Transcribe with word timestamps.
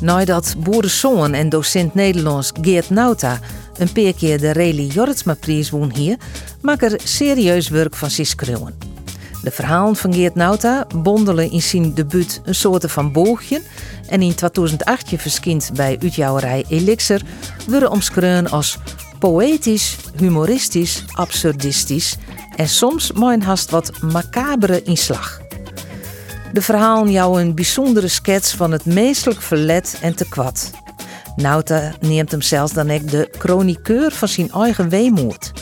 Nadat 0.00 0.54
boerenzoon 0.58 1.34
en 1.34 1.48
docent 1.48 1.94
Nederlands 1.94 2.52
Geert 2.60 2.90
Nauta 2.90 3.38
een 3.78 3.92
paar 3.92 4.12
keer 4.12 4.40
de 4.40 4.50
Reli 4.50 4.86
Jorritsma-prijs 4.86 5.70
won 5.70 5.92
hier, 5.94 6.16
maak 6.62 6.82
er 6.82 7.00
serieus 7.04 7.68
werk 7.68 7.94
van 7.94 8.10
schreeuwen. 8.10 8.74
De 9.42 9.50
verhalen 9.50 9.96
van 9.96 10.14
Geert 10.14 10.34
Nauta 10.34 10.86
bondelen 10.96 11.50
in 11.50 11.62
zijn 11.62 11.94
debuut 11.94 12.40
een 12.44 12.54
soort 12.54 12.90
van 12.90 13.12
boogje 13.12 13.62
en 14.08 14.22
in 14.22 14.34
2008 14.34 15.08
verschijnt 15.16 15.70
bij 15.74 15.98
uitjouwerij 16.02 16.64
Elixir 16.68 17.22
worden 17.68 17.90
omschreven 17.90 18.50
als 18.50 18.78
poëtisch, 19.18 19.96
humoristisch, 20.16 21.04
absurdistisch 21.12 22.16
en 22.56 22.68
soms 22.68 23.12
mijn 23.12 23.42
haast 23.42 23.70
wat 23.70 24.00
macabere 24.00 24.82
inslag. 24.82 25.39
De 26.52 26.62
verhalen 26.62 27.12
jou 27.12 27.40
een 27.40 27.54
bijzondere 27.54 28.08
schets 28.08 28.54
van 28.54 28.72
het 28.72 28.84
meestelijk 28.84 29.42
verlet 29.42 29.98
en 30.00 30.14
te 30.14 30.28
kwad. 30.28 30.70
Nauta 31.36 31.92
neemt 32.00 32.30
hem 32.30 32.42
zelfs 32.42 32.72
dan 32.72 32.90
ook 32.90 33.10
de 33.10 33.28
chroniqueur 33.38 34.12
van 34.12 34.28
zijn 34.28 34.50
eigen 34.50 34.88
weemoed. 34.88 35.52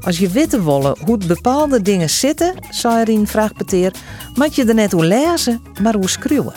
Als 0.00 0.18
je 0.18 0.28
weten 0.28 0.64
willen 0.64 0.96
hoe 1.04 1.18
bepaalde 1.26 1.82
dingen 1.82 2.10
zitten, 2.10 2.54
zou 2.70 2.98
er 2.98 3.08
in 3.08 3.26
vraag 3.26 3.52
beteer, 3.52 3.92
moet 4.34 4.54
je 4.54 4.64
er 4.64 4.74
net 4.74 4.92
hoe 4.92 5.04
lezen, 5.04 5.62
maar 5.82 5.94
hoe 5.94 6.08
schreeuwen. 6.08 6.54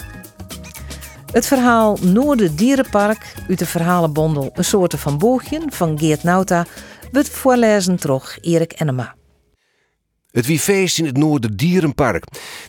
Het 1.32 1.46
verhaal 1.46 1.98
Noorden 2.02 2.56
Dierenpark 2.56 3.36
uit 3.50 3.60
de 3.60 3.66
verhalenbondel 3.66 4.50
Een 4.54 4.64
soort 4.64 4.94
van 4.98 5.18
boogje 5.18 5.62
van 5.68 6.00
Geert 6.00 6.24
Nauta 6.24 6.66
wordt 7.12 7.30
voorlezen 7.30 7.98
door 8.00 8.36
Erik 8.42 8.82
Enema. 8.82 9.19
Het 10.32 10.46
wie 10.46 10.60
feest 10.60 10.98
in 10.98 11.06
het 11.06 11.18
Noorden 11.18 11.58
Dierenpark. 11.58 12.24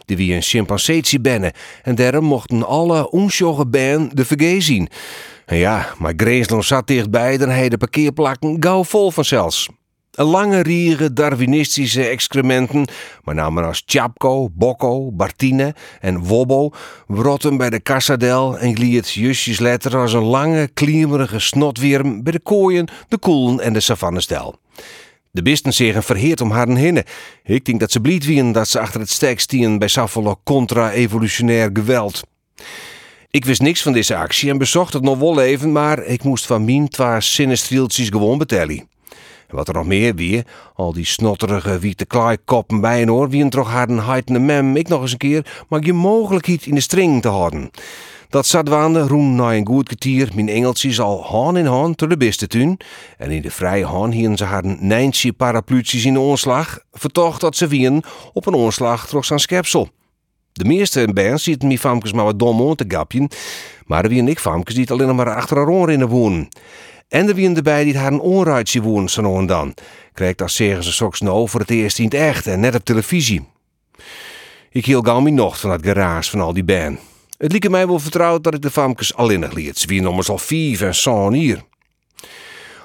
De 0.05 0.17
wie 0.17 0.35
een 0.35 0.43
chimpanseetje 0.43 1.21
bennen. 1.21 1.53
En 1.83 1.95
daarom 1.95 2.25
mochten 2.25 2.67
alle 2.67 3.11
onsjogge 3.11 3.67
ben 3.67 4.11
de 4.13 4.25
vergee 4.25 4.61
zien. 4.61 4.89
En 5.47 5.57
ja, 5.57 5.95
maar 5.99 6.13
Greensland 6.17 6.65
zat 6.65 6.87
dichtbij, 6.87 7.37
dan 7.37 7.49
hij 7.49 7.69
de 7.69 7.79
parkeerplakken 7.79 8.57
gauw 8.61 8.85
vol 8.85 9.11
van 9.11 9.25
zelfs. 9.25 9.69
Een 10.11 10.27
lange 10.27 10.61
rieren 10.61 11.15
Darwinistische 11.15 12.05
excrementen, 12.05 12.87
maar 13.25 13.35
namen 13.35 13.65
als 13.65 13.83
Tjapko, 13.85 14.49
Bokko, 14.53 15.13
Bartine 15.13 15.75
en 16.01 16.19
Wobbo, 16.25 16.71
wrotten 17.07 17.57
bij 17.57 17.71
de 17.71 17.83
Cassadel 17.83 18.59
en 18.59 18.75
gliet 18.75 19.11
justjes 19.11 19.59
letter 19.59 19.97
als 19.97 20.13
een 20.13 20.25
lange, 20.25 20.69
kliemerige 20.75 21.39
snotwierm 21.39 22.23
bij 22.23 22.33
de 22.33 22.41
kooien, 22.41 22.89
de 23.09 23.19
koelen 23.19 23.61
en 23.61 23.73
de 23.73 23.81
savannestel. 23.81 24.59
De 25.33 25.43
bisten 25.43 25.73
zeggen 25.73 26.03
verheerd 26.03 26.41
om 26.41 26.51
haar 26.51 26.69
hinnen. 26.69 27.05
Ik 27.45 27.65
denk 27.65 27.81
dat 27.81 27.93
ze 27.93 28.01
blied 28.01 28.25
wien 28.27 28.53
dat 28.53 28.69
ze 28.69 28.81
achter 28.81 29.01
het 29.01 29.11
stek 29.11 29.41
stien 29.41 29.79
bij 29.79 29.89
Saffelo 29.89 30.41
contra-evolutionair 30.45 31.71
geweld. 31.73 32.23
Ik 33.31 33.45
wist 33.45 33.61
niks 33.61 33.83
van 33.83 33.93
deze 33.93 34.17
actie 34.17 34.51
en 34.51 34.59
bezocht 34.59 34.93
het 34.93 35.03
nog 35.03 35.19
wel 35.19 35.41
even, 35.41 35.73
maar 35.73 36.05
ik 36.05 36.23
moest 36.23 36.47
van 36.47 36.65
mijn 36.65 36.89
twee 36.89 37.21
sinnestrieltjes 37.21 38.09
gewoon 38.09 38.39
betellen. 38.39 38.89
En 39.49 39.57
wat 39.57 39.69
er 39.69 39.75
nog 39.75 39.87
meer 39.87 40.15
wie, 40.15 40.43
al 40.75 40.93
die 40.93 41.05
snotterige 41.05 41.79
witte 41.79 42.07
klaaikoppen 42.07 42.81
bij 42.81 43.05
hoor, 43.05 43.29
wie 43.29 43.43
een 43.43 43.51
toch 43.51 43.71
haar 43.71 43.89
een 43.89 44.45
mem, 44.45 44.77
ik 44.77 44.89
nog 44.89 45.01
eens 45.01 45.13
een 45.13 45.19
keer, 45.19 45.65
maar 45.69 45.85
je 45.85 45.93
mogelijkheid 45.93 46.67
in 46.67 46.75
de 46.75 46.81
string 46.81 47.23
te 47.23 47.29
houden. 47.29 47.71
Dat 48.31 48.47
zat 48.47 48.69
waande 48.69 49.01
roem 49.01 49.35
na 49.35 49.55
een 49.55 49.67
goed 49.67 49.87
kwartier 49.87 50.31
mijn 50.35 50.49
engeltjes 50.49 51.01
al 51.01 51.23
hand 51.23 51.57
in 51.57 51.67
hand 51.67 51.99
door 51.99 52.09
de 52.09 52.17
beste 52.17 52.47
tuin. 52.47 52.77
En 53.19 53.31
in 53.31 53.43
de 53.43 53.51
vrije 53.51 53.85
hand 53.85 54.13
hielden 54.13 54.37
ze 54.37 54.45
haar 54.45 54.63
nijntje 54.65 55.33
parapluutjes 55.33 56.05
in 56.05 56.13
de 56.13 56.21
onslag, 56.21 56.79
vertocht 56.93 57.41
dat 57.41 57.57
ze 57.57 57.67
wien 57.67 58.03
op 58.33 58.47
een 58.47 58.55
onslag 58.55 59.07
trots 59.07 59.33
aan 59.33 59.41
schepsel. 59.41 59.89
De 60.53 60.65
meeste 60.65 61.09
bands 61.15 61.43
ziet 61.43 61.63
mi 61.63 61.79
famkes 61.79 62.13
maar 62.13 62.25
wat 62.25 62.39
dom 62.39 62.61
om 62.61 62.75
te 62.75 62.85
gapjen, 62.89 63.29
maar 63.87 64.03
er 64.03 64.09
wie 64.09 64.19
en 64.19 64.29
ik 64.29 64.39
famkes 64.39 64.75
die 64.75 64.83
het 64.83 64.93
alleen 64.93 65.15
maar 65.15 65.35
achter 65.35 65.57
haar 65.57 65.69
oren 65.69 65.95
in 65.95 66.07
wonen. 66.07 66.49
En 67.09 67.29
er 67.29 67.35
wie 67.35 67.55
erbij 67.55 67.85
die 67.85 67.99
haar 67.99 68.13
een 68.13 68.21
onruitje 68.21 68.83
wonen 68.83 69.11
zo 69.11 69.39
en 69.39 69.47
dan. 69.47 69.75
Krijgt 70.13 70.39
dat 70.39 70.51
zeggen 70.51 70.85
ze 70.85 70.93
soks 70.93 71.21
nou 71.21 71.49
voor 71.49 71.61
het 71.61 71.71
eerst 71.71 71.99
in 71.99 72.05
het 72.05 72.15
echt 72.15 72.47
en 72.47 72.61
net 72.61 72.75
op 72.75 72.85
televisie. 72.85 73.49
Ik 74.71 74.87
hield 74.87 75.07
gauw 75.07 75.21
mijn 75.21 75.35
nocht 75.35 75.61
van 75.61 75.71
het 75.71 75.87
garage 75.87 76.31
van 76.31 76.41
al 76.41 76.53
die 76.53 76.65
band. 76.65 77.10
Het 77.41 77.53
liep 77.53 77.69
mij 77.69 77.87
wel 77.87 77.99
vertrouwd 77.99 78.45
dat 78.45 78.55
ik 78.55 78.63
de 78.63 78.71
famkes 78.71 79.15
alleen 79.15 79.53
liet. 79.53 79.85
Wie 79.85 80.03
nommers 80.03 80.29
al 80.29 80.39
vier 80.39 80.87
en 80.87 80.95
zo'n 80.95 81.33
hier. 81.33 81.63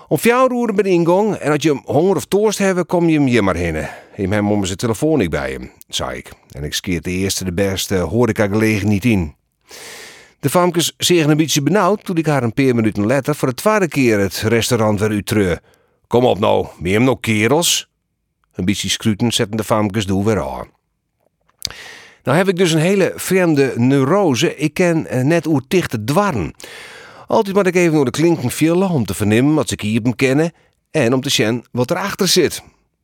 Om 0.07 0.17
jou 0.21 0.49
roeren 0.49 0.75
bij 0.75 0.83
de 0.83 0.89
ingang 0.89 1.35
en 1.35 1.51
als 1.51 1.63
je 1.63 1.81
honger 1.85 2.15
of 2.15 2.25
toorst 2.25 2.57
hebben, 2.57 2.85
kom 2.85 3.09
je 3.09 3.17
hem 3.17 3.27
hier 3.27 3.43
maar 3.43 3.55
heen. 3.55 3.87
In 4.15 4.29
mijn 4.29 4.43
mom 4.43 4.65
zijn 4.65 4.77
telefoon 4.77 5.17
niet 5.19 5.29
bij 5.29 5.51
hem, 5.51 5.71
zei 5.87 6.17
ik. 6.17 6.31
En 6.51 6.63
ik 6.63 6.73
skeert 6.73 7.03
de 7.03 7.11
eerste 7.11 7.43
de 7.43 7.53
beste 7.53 7.95
horeca 7.95 8.47
gelegen 8.47 8.87
niet 8.87 9.05
in. 9.05 9.35
De 10.39 10.49
famkes 10.49 10.93
zeggen 10.97 11.29
een 11.29 11.37
beetje 11.37 11.61
benauwd 11.61 12.03
toen 12.03 12.17
ik 12.17 12.25
haar 12.25 12.43
een 12.43 12.53
paar 12.53 12.75
minuten 12.75 13.05
later 13.05 13.35
voor 13.35 13.47
de 13.47 13.53
tweede 13.53 13.87
keer 13.87 14.19
het 14.19 14.35
restaurant 14.35 14.99
weer 14.99 15.09
uittreu. 15.09 15.55
Kom 16.07 16.25
op 16.25 16.39
nou, 16.39 16.67
meer 16.79 16.93
hem 16.93 17.03
nog 17.03 17.19
kerels? 17.19 17.89
Een 18.53 18.65
beetje 18.65 18.89
scruten 18.89 19.31
zetten 19.31 19.57
de 19.57 19.63
famkes 19.63 20.05
doel 20.05 20.25
weer 20.25 20.41
aan. 20.41 20.67
Nou 22.25 22.37
heb 22.37 22.47
ik 22.47 22.55
dus 22.55 22.71
een 22.71 22.79
hele 22.79 23.13
vreemde 23.15 23.73
neurose. 23.75 24.55
Ik 24.55 24.73
ken 24.73 25.07
eh, 25.07 25.23
net 25.23 25.45
hoe 25.45 25.61
dicht 25.67 25.89
te 25.89 26.03
dwarren. 26.03 26.53
Altijd 27.27 27.55
moet 27.55 27.67
ik 27.67 27.75
even 27.75 27.93
door 27.93 28.05
de 28.05 28.11
klinken 28.11 28.51
villen 28.51 28.89
om 28.89 29.05
te 29.05 29.13
vernemen 29.13 29.53
wat 29.53 29.69
ze 29.69 29.77
hier 29.81 30.01
hem 30.01 30.15
kennen 30.15 30.51
en 30.91 31.13
om 31.13 31.21
te 31.21 31.29
zien 31.29 31.65
wat 31.71 31.91
erachter 31.91 32.27
zit. 32.27 32.63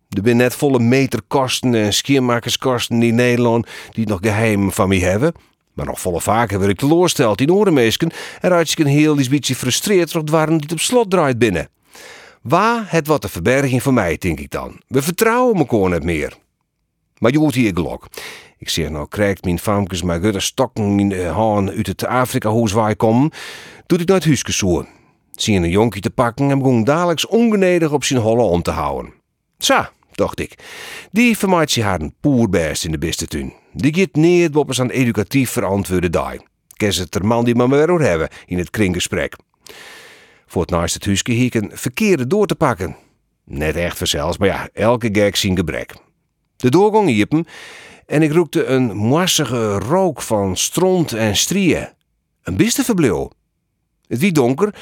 Er 0.09 0.21
zijn 0.23 0.37
net 0.37 0.55
volle 0.55 0.79
meterkosten 0.79 1.75
en 1.75 1.93
schiermakerskosten 1.93 3.03
in 3.03 3.15
Nederland 3.15 3.67
die 3.91 4.07
nog 4.07 4.19
geheim 4.21 4.71
van 4.71 4.87
me 4.87 4.99
hebben. 4.99 5.33
Maar 5.73 5.85
nog 5.85 5.99
volle 5.99 6.21
vaker 6.21 6.57
word 6.57 6.69
ik 6.69 6.77
teleurgesteld 6.77 7.41
in 7.41 7.51
orenmeesken 7.51 8.11
en 8.39 8.49
raad 8.49 8.71
ik 8.71 8.79
een 8.79 8.85
heel 8.85 9.15
beetje 9.15 9.55
frustreerd 9.55 10.11
door 10.11 10.23
dwarren 10.23 10.53
die 10.53 10.63
het 10.63 10.71
op 10.71 10.79
slot 10.79 11.09
draait 11.09 11.37
binnen. 11.39 11.69
Waar 12.41 12.85
het 12.87 13.07
wat 13.07 13.21
de 13.21 13.29
verberging 13.29 13.83
voor 13.83 13.93
mij, 13.93 14.17
denk 14.17 14.39
ik 14.39 14.49
dan. 14.49 14.81
We 14.87 15.01
vertrouwen 15.01 15.57
elkaar 15.57 15.89
niet 15.89 16.03
meer. 16.03 16.37
Maar 17.17 17.31
je 17.31 17.39
hoort 17.39 17.55
hier 17.55 17.73
glok. 17.73 18.07
Ik 18.61 18.69
zeg 18.69 18.89
nou, 18.89 19.07
krijgt 19.07 19.43
mijn 19.43 19.59
famkes 19.59 20.01
maar 20.01 20.19
gutte 20.19 20.39
stokken 20.39 20.95
mijn 20.95 21.11
uh, 21.11 21.35
haan 21.35 21.69
uit 21.69 21.87
het 21.87 22.05
Afrika-huis 22.05 22.71
waar 22.71 22.89
ik 22.89 22.99
doet 23.85 24.01
ik 24.01 24.07
naar 24.07 24.17
het 24.17 24.25
huisje. 24.25 24.85
Zie 25.31 25.55
een 25.55 25.69
jonkie 25.69 26.01
te 26.01 26.09
pakken 26.09 26.49
en 26.49 26.57
begon 26.57 26.83
dadelijk 26.83 27.31
ongenedig 27.31 27.91
op 27.91 28.03
zijn 28.03 28.19
holle 28.19 28.41
om 28.41 28.61
te 28.61 28.71
houden. 28.71 29.13
Zo, 29.57 29.85
dacht 30.11 30.39
ik. 30.39 30.55
Die 31.11 31.35
formatie 31.35 31.83
had 31.83 32.01
een 32.01 32.13
poerbest 32.19 32.85
in 32.85 32.91
de 32.91 32.97
beste 32.97 33.27
tuin. 33.27 33.53
Die 33.73 33.93
gaat 33.93 34.15
neer 34.15 34.57
op 34.57 34.77
een 34.77 34.89
educatief 34.89 35.49
verantwoorde 35.49 36.09
dag. 36.09 36.35
Ken 36.75 36.93
het 36.93 37.15
er 37.15 37.25
man 37.25 37.45
die 37.45 37.55
maar 37.55 37.69
weer 37.69 38.01
hebben 38.01 38.29
in 38.45 38.57
het 38.57 38.69
kringgesprek. 38.69 39.35
Voor 40.45 40.61
het 40.61 40.71
naast 40.71 40.93
het 40.93 41.05
huisje 41.05 41.31
hier 41.31 41.55
een 41.55 41.71
verkeerde 41.73 42.27
door 42.27 42.45
te 42.45 42.55
pakken. 42.55 42.95
Net 43.45 43.75
echt 43.75 43.97
vanzelfs, 43.97 44.37
maar 44.37 44.47
ja, 44.47 44.69
elke 44.73 45.09
gek 45.11 45.35
zien 45.35 45.55
gebrek. 45.55 45.93
De 46.57 46.69
doorgang 46.69 47.07
hiepen 47.07 47.45
en 48.05 48.21
ik 48.21 48.31
roekte 48.31 48.65
een 48.65 48.95
moessige 48.95 49.79
rook 49.79 50.21
van 50.21 50.57
stront 50.57 51.13
en 51.13 51.35
strieën. 51.35 51.89
Een 52.43 52.57
biste 52.57 52.83
verblauw. 52.83 53.31
Het 54.07 54.19
wie 54.19 54.31
donker 54.31 54.73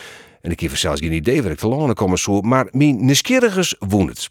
en 0.41 0.51
ik 0.51 0.59
heb 0.59 0.75
zelfs 0.75 1.01
geen 1.01 1.13
idee 1.13 1.43
waar 1.43 1.51
ik 1.51 1.57
te 1.57 1.67
landen 1.67 1.95
kom 1.95 2.17
zo, 2.17 2.41
maar 2.41 2.67
mijn 2.71 3.05
nieuwsgieriges 3.05 3.75
woen 3.79 4.07
het. 4.07 4.27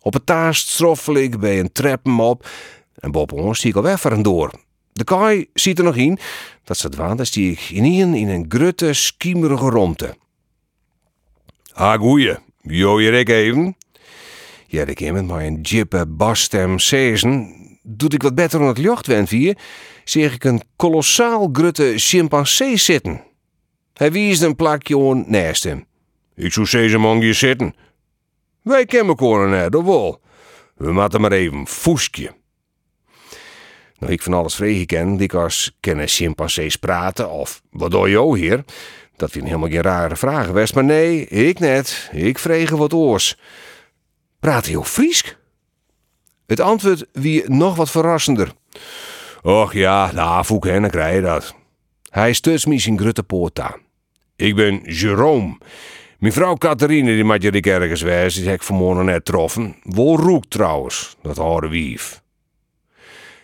Op 0.00 0.12
het 0.12 0.26
taast 0.26 0.68
stroffel 0.68 1.14
ik 1.14 1.38
bij 1.38 1.58
een 1.58 1.72
treppen 1.72 2.18
op 2.18 2.48
en 2.94 3.10
bob 3.10 3.32
ons 3.32 3.60
zie 3.60 3.70
ik 3.70 3.76
al 3.76 3.82
weg 3.82 4.00
van 4.00 4.22
door. 4.22 4.50
De 4.92 5.04
kaai 5.04 5.48
ziet 5.54 5.78
er 5.78 5.84
nog 5.84 5.96
in, 5.96 6.18
dat 6.64 6.76
ze 6.76 6.88
waan, 6.96 7.16
dan 7.16 7.26
zie 7.26 7.50
ik 7.50 7.60
in 7.70 8.14
in 8.14 8.28
een 8.28 8.44
grutte, 8.48 8.92
schiemerige 8.92 9.68
romte. 9.68 10.16
Ah, 11.72 12.00
goeie, 12.00 12.36
jo 12.62 13.00
je 13.00 13.10
ik 13.10 13.28
even. 13.28 13.76
Ja, 14.66 14.84
ik 14.84 14.98
heb 14.98 15.12
met 15.12 15.26
mijn 15.26 15.60
jippe 15.60 16.06
basstem 16.06 16.78
sezen, 16.78 17.54
doet 17.86 18.12
ik 18.12 18.22
wat 18.22 18.34
beter 18.34 18.60
aan 18.60 18.66
het 18.66 18.78
jocht 18.78 19.06
wend 19.06 19.28
vier, 19.28 19.56
zeg 20.04 20.34
ik 20.34 20.44
een 20.44 20.62
kolossaal 20.76 21.48
grutte 21.52 21.92
chimpansee 21.96 22.76
zitten. 22.76 23.22
Hij 23.92 24.12
wies 24.12 24.40
een 24.40 24.56
plakje 24.56 24.96
on 24.96 25.24
naast 25.26 25.64
hem. 25.64 25.86
Ik 26.34 26.52
zou 26.52 26.66
zeggen, 26.66 27.00
man 27.00 27.20
je 27.20 27.32
zitten. 27.32 27.74
Wij 28.62 28.86
kennen 28.86 29.16
elkaar 29.16 29.48
net, 29.48 29.74
of 29.74 29.84
wel? 29.84 30.20
We 30.76 30.92
moeten 30.92 31.20
maar 31.20 31.32
even 31.32 31.66
foeskje. 31.66 32.34
Nou, 33.98 34.12
ik 34.12 34.22
van 34.22 34.32
alles 34.32 34.54
vreeg 34.54 34.86
ken, 34.86 35.16
die 35.16 35.32
als 35.32 35.76
kennen 35.80 36.08
chimpansees 36.08 36.76
praten, 36.76 37.30
of 37.30 37.62
wat 37.70 37.90
doe 37.90 38.08
je 38.08 38.36
hier? 38.36 38.64
Dat 39.16 39.30
vind 39.30 39.44
helemaal 39.44 39.68
geen 39.68 39.82
rare 39.82 40.16
vragen 40.16 40.54
was, 40.54 40.72
maar 40.72 40.84
nee, 40.84 41.26
ik 41.26 41.58
net. 41.58 42.10
Ik 42.12 42.38
vregen 42.38 42.76
wat 42.76 42.92
oors. 42.92 43.36
Praat 44.40 44.74
ook 44.74 44.86
Friesk? 44.86 45.36
Het 46.46 46.60
antwoord 46.60 47.06
wie 47.12 47.50
nog 47.50 47.76
wat 47.76 47.90
verrassender. 47.90 48.52
Och 49.42 49.72
ja, 49.72 50.12
nou, 50.12 50.44
voek 50.44 50.64
hen, 50.64 50.80
dan 50.80 50.90
krijg 50.90 51.14
je 51.14 51.20
dat. 51.20 51.54
Hij 52.10 52.32
stuts 52.32 52.66
me 52.66 52.78
zijn 52.78 52.98
grutte 52.98 53.22
poort 53.22 53.60
aan. 53.60 53.80
Ik 54.36 54.54
ben 54.54 54.80
Jerome. 54.84 55.58
Mijn 56.18 56.32
vrouw 56.32 56.54
Catharine, 56.54 57.38
die 57.38 57.40
je 57.40 57.50
ik 57.50 57.66
ergens 57.66 58.02
wezen, 58.02 58.40
die 58.40 58.50
heb 58.50 58.58
ik 58.58 58.66
vanmorgen 58.66 59.04
net 59.04 59.24
troffen. 59.24 59.76
Wol 59.82 60.16
roek 60.16 60.44
trouwens, 60.48 61.16
dat 61.22 61.38
oude 61.38 61.68
wief. 61.68 62.22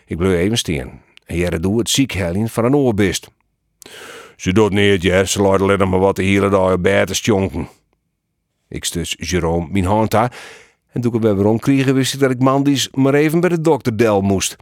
Ik 0.05 0.17
bleef 0.17 0.39
even 0.39 0.57
steen. 0.57 1.01
En 1.25 1.35
jij 1.35 1.49
doe 1.49 1.79
het 1.79 1.89
ziek 1.89 2.11
Helien 2.11 2.49
van 2.49 2.65
een 2.65 2.75
oorbist. 2.75 3.29
Ze 4.35 4.53
doet 4.53 4.71
niet, 4.71 5.01
ja. 5.01 5.25
Ze 5.25 5.41
laat 5.41 5.61
alleen 5.61 5.89
maar 5.89 5.99
wat 5.99 6.15
de 6.15 6.23
hele 6.23 6.49
dag 6.49 6.79
bij 6.79 7.05
te 7.05 7.13
sjonken. 7.13 7.67
Ik 8.69 8.85
stuts 8.85 9.15
Jerome 9.17 9.67
mijn 9.71 9.85
hand 9.85 10.15
aan. 10.15 10.29
En 10.93 11.01
toen 11.01 11.15
ik 11.15 11.23
hem 11.23 11.35
weer 11.35 11.45
omkregen, 11.45 11.93
wist 11.93 12.13
ik 12.13 12.19
dat 12.19 12.31
ik 12.31 12.39
mandies 12.39 12.89
maar 12.91 13.13
even 13.13 13.39
bij 13.39 13.49
de 13.49 13.61
dokter 13.61 13.97
Del 13.97 14.21
moest. 14.21 14.55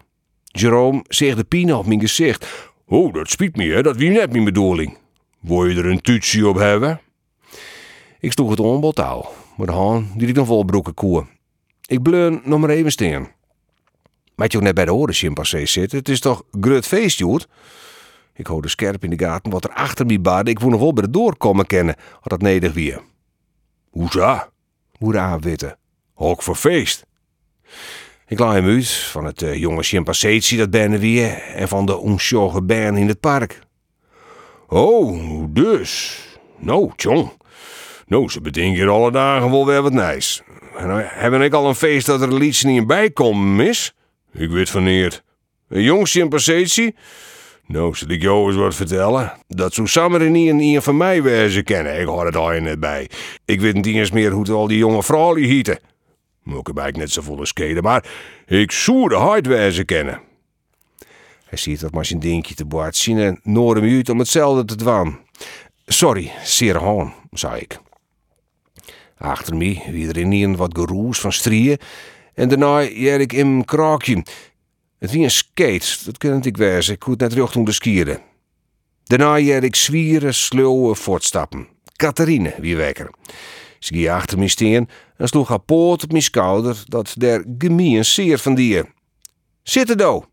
Jerome 0.43 1.03
zegt 1.07 1.37
de 1.37 1.43
pien 1.43 1.73
op 1.73 1.85
mijn 1.85 1.99
gezicht. 1.99 2.71
Oh, 2.85 3.13
dat 3.13 3.29
spiet 3.29 3.55
me, 3.55 3.63
hè. 3.63 3.81
Dat 3.81 3.95
wie 3.95 4.09
net 4.09 4.31
mijn 4.31 4.43
bedoeling. 4.43 4.97
Wil 5.39 5.65
je 5.65 5.75
er 5.75 5.85
een 5.85 6.01
tuutje 6.01 6.47
op 6.47 6.55
hebben? 6.55 7.01
Ik 8.19 8.31
sloeg 8.31 8.49
het 8.49 8.59
onbod 8.59 8.95
maar 8.95 9.67
de 9.67 9.71
haan 9.71 10.11
die 10.15 10.27
ik 10.27 10.35
dan 10.35 10.45
vol 10.45 10.63
broeken 10.63 10.93
koe. 10.93 11.25
Ik 11.85 12.01
bleun 12.01 12.41
nog 12.43 12.59
maar 12.59 12.69
even 12.69 12.91
steen. 12.91 13.27
Maat 14.35 14.51
je 14.51 14.57
ook 14.57 14.63
net 14.63 14.75
bij 14.75 14.85
de 14.85 14.91
horen 14.91 15.13
chimpansees 15.13 15.71
zitten? 15.71 15.97
Het 15.97 16.09
is 16.09 16.19
toch 16.19 16.43
grut 16.61 16.87
feest, 16.87 17.17
Joet? 17.17 17.47
Ik 18.33 18.47
hoorde 18.47 18.67
scherp 18.67 19.03
in 19.03 19.09
de 19.09 19.25
gaten 19.25 19.51
wat 19.51 19.63
er 19.63 19.73
achter 19.73 20.05
me 20.05 20.19
baarde. 20.19 20.49
Ik 20.49 20.59
woe 20.59 20.69
nog 20.69 20.79
wel 20.79 20.93
bij 20.93 21.03
de 21.03 21.09
doorkomen 21.09 21.67
kennen, 21.67 21.95
had 22.11 22.29
dat 22.29 22.41
nedig 22.41 22.73
weer. 22.73 23.01
Hoeza? 23.89 24.49
Hoe 24.97 25.11
de 25.11 25.77
Hok 26.21 26.41
voor 26.41 26.55
feest. 26.55 27.05
Ik 28.27 28.39
laai 28.39 28.61
hem 28.61 28.69
uit 28.69 28.89
van 28.89 29.25
het 29.25 29.41
uh, 29.41 29.55
jonge 29.55 29.83
chimpanseetje 29.83 30.57
dat 30.57 30.69
ben 30.69 30.99
weer 30.99 31.41
en 31.55 31.67
van 31.67 31.85
de 31.85 31.97
onschorge 31.97 32.63
bern 32.63 32.97
in 32.97 33.07
het 33.07 33.19
park. 33.19 33.59
Oh, 34.67 35.43
dus. 35.49 36.19
Nou, 36.57 36.91
tjong. 36.95 37.31
Nou, 38.05 38.29
ze 38.29 38.41
bedenken 38.41 38.89
alle 38.89 39.11
dagen 39.11 39.51
wel 39.51 39.65
weer 39.65 39.81
wat 39.81 39.93
nijs. 39.93 40.41
En 40.77 40.87
nou 40.87 41.01
hebben 41.05 41.41
ik 41.41 41.53
al 41.53 41.67
een 41.67 41.75
feest 41.75 42.05
dat 42.05 42.21
er 42.21 42.33
liedje 42.33 42.67
niet 42.67 42.87
bij 42.87 43.11
komt, 43.11 43.45
mis? 43.45 43.93
Ik 44.33 44.49
weet 44.49 44.69
van 44.69 44.83
niet. 44.83 45.23
Een 45.69 45.83
jong 45.83 46.07
chimpanseetje? 46.07 46.93
Nou, 47.65 47.95
zal 47.95 48.09
ik 48.09 48.21
jou 48.21 48.47
eens 48.47 48.55
wat 48.55 48.75
vertellen? 48.75 49.33
Dat 49.47 49.73
zou 49.73 49.87
samen 49.87 50.31
niet 50.31 50.49
een 50.49 50.81
van 50.81 50.97
mij 50.97 51.23
wezen 51.23 51.63
kennen. 51.63 51.99
Ik 51.99 52.05
hoor 52.05 52.25
het 52.25 52.35
al 52.35 52.49
net 52.49 52.79
bij. 52.79 53.09
Ik 53.45 53.61
weet 53.61 53.73
niet 53.73 53.85
eens 53.85 54.11
meer 54.11 54.31
hoe 54.31 54.51
al 54.51 54.67
die 54.67 54.77
jonge 54.77 55.03
vrouwen 55.03 55.41
hieten. 55.41 55.79
Moet 56.43 56.73
bij 56.73 56.91
net 56.91 57.11
zo 57.11 57.21
volle 57.21 57.45
skeden, 57.45 57.83
maar 57.83 58.09
ik 58.45 58.71
zou 58.71 59.09
de 59.09 59.15
hard 59.15 59.47
wezen 59.47 59.85
kennen. 59.85 60.21
Hij 61.45 61.57
ziet 61.57 61.79
dat 61.79 61.91
maar 61.91 62.05
zijn 62.05 62.41
te 62.41 62.65
boord 62.65 62.95
zien 62.95 63.17
en 63.17 63.39
noorde 63.43 63.81
me 63.81 63.95
uit 63.95 64.09
om 64.09 64.19
hetzelfde 64.19 64.65
te 64.65 64.75
dwaan. 64.75 65.19
Sorry, 65.85 66.31
zeer 66.43 66.77
haan, 66.77 67.13
zei 67.31 67.61
ik. 67.61 67.79
Achter 69.17 69.55
me 69.55 69.81
wie 69.91 70.07
er 70.07 70.17
in 70.17 70.55
wat 70.55 70.77
geroes 70.77 71.19
van 71.19 71.31
strieën 71.31 71.77
en 72.33 72.49
daarna 72.49 72.83
jij 72.83 73.17
ik 73.17 73.33
in 73.33 73.47
een 73.47 73.65
kraakje. 73.65 74.23
Het 74.99 75.11
wie 75.11 75.23
een 75.23 75.31
skate, 75.31 75.97
dat 76.05 76.17
kan 76.17 76.43
ik 76.43 76.57
wezen. 76.57 76.93
Ik 76.93 76.99
kon 76.99 77.13
net 77.17 77.33
recht 77.33 77.55
onder 77.55 77.73
skieren. 77.73 78.21
Daarna 79.03 79.39
jij 79.39 79.59
ik 79.59 79.75
zwieren, 79.75 80.33
sluwe 80.33 80.95
voortstappen. 80.95 81.67
Catharine, 81.95 82.53
wie 82.59 82.75
wekker. 82.75 83.09
Ze 83.81 83.93
ging 83.93 84.09
achter 84.09 84.37
me 84.37 84.47
steen 84.47 84.89
en 85.17 85.27
sloeg 85.27 85.47
haar 85.47 85.59
poot 85.59 86.03
op 86.03 86.11
mijn 86.11 86.23
schouder, 86.23 86.83
dat 86.85 87.13
der 87.17 87.45
gemeen 87.57 88.05
zeer 88.05 88.37
van 88.37 88.55
die. 88.55 88.81
Zitten 89.63 89.97
do! 89.97 90.25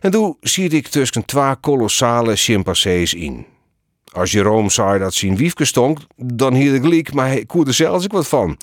En 0.00 0.10
toen 0.10 0.36
zie 0.40 0.68
ik 0.68 0.88
tussen 0.88 1.24
twee 1.24 1.56
kolossale 1.60 2.36
chimpansees 2.36 3.14
in. 3.14 3.46
Als 4.12 4.32
Jerome 4.32 4.70
zei 4.70 4.98
dat 4.98 5.14
zijn 5.14 5.36
wiefke 5.36 5.64
stonk, 5.64 5.98
dan 6.16 6.54
hield 6.54 6.74
ik 6.74 6.84
liek, 6.84 7.12
maar 7.12 7.26
hij 7.26 7.46
koerde 7.46 7.72
zelfs 7.72 8.04
ik 8.04 8.12
wat 8.12 8.28
van. 8.28 8.56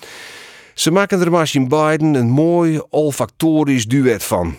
Ze 0.74 0.90
maken 0.90 1.20
er 1.20 1.30
maar 1.30 1.50
in 1.54 2.14
een 2.14 2.30
mooi 2.30 2.80
olfactorisch 2.90 3.86
duet 3.86 4.24
van. 4.24 4.56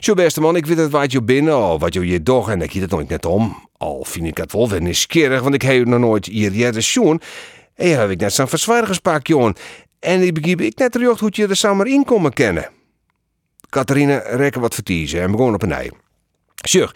Zo 0.00 0.14
beste 0.14 0.40
man, 0.40 0.56
ik 0.56 0.66
weet 0.66 0.76
het 0.76 0.90
wat 0.90 1.12
je 1.12 1.22
binnen, 1.22 1.78
wat 1.78 1.94
je 1.94 2.06
je 2.06 2.22
doch 2.22 2.50
en 2.50 2.62
ik 2.62 2.72
hield 2.72 2.84
het 2.84 2.92
nooit 2.92 3.08
net 3.08 3.26
om. 3.26 3.68
Al 3.76 4.04
vind 4.04 4.26
ik 4.26 4.36
het 4.36 4.52
wel 4.52 4.68
weer 4.68 4.80
nieuwsgierig, 4.80 5.40
want 5.40 5.54
ik 5.54 5.62
heb 5.62 5.86
nog 5.86 6.00
nooit 6.00 6.26
hier 6.26 6.52
jaren 6.52 6.82
schoen. 6.82 7.20
En 7.74 7.98
heb 7.98 8.10
ik 8.10 8.20
net 8.20 8.32
zo'n 8.32 8.48
verzwaardigerspak, 8.48 9.26
jongen. 9.26 9.54
En 9.98 10.22
ik 10.22 10.34
begreep 10.34 10.60
ik 10.60 10.78
net 10.78 10.92
terug 10.92 11.20
hoe 11.20 11.28
je 11.32 11.46
er 11.46 11.56
samen 11.56 11.86
in 11.86 12.04
komen 12.04 12.32
kennen. 12.32 12.68
Catharine 13.68 14.22
rekken 14.26 14.60
wat 14.60 14.74
vertiezen 14.74 15.20
en 15.20 15.30
begon 15.30 15.54
op 15.54 15.62
een 15.62 15.72
ei. 15.72 15.90
Zeg, 16.54 16.94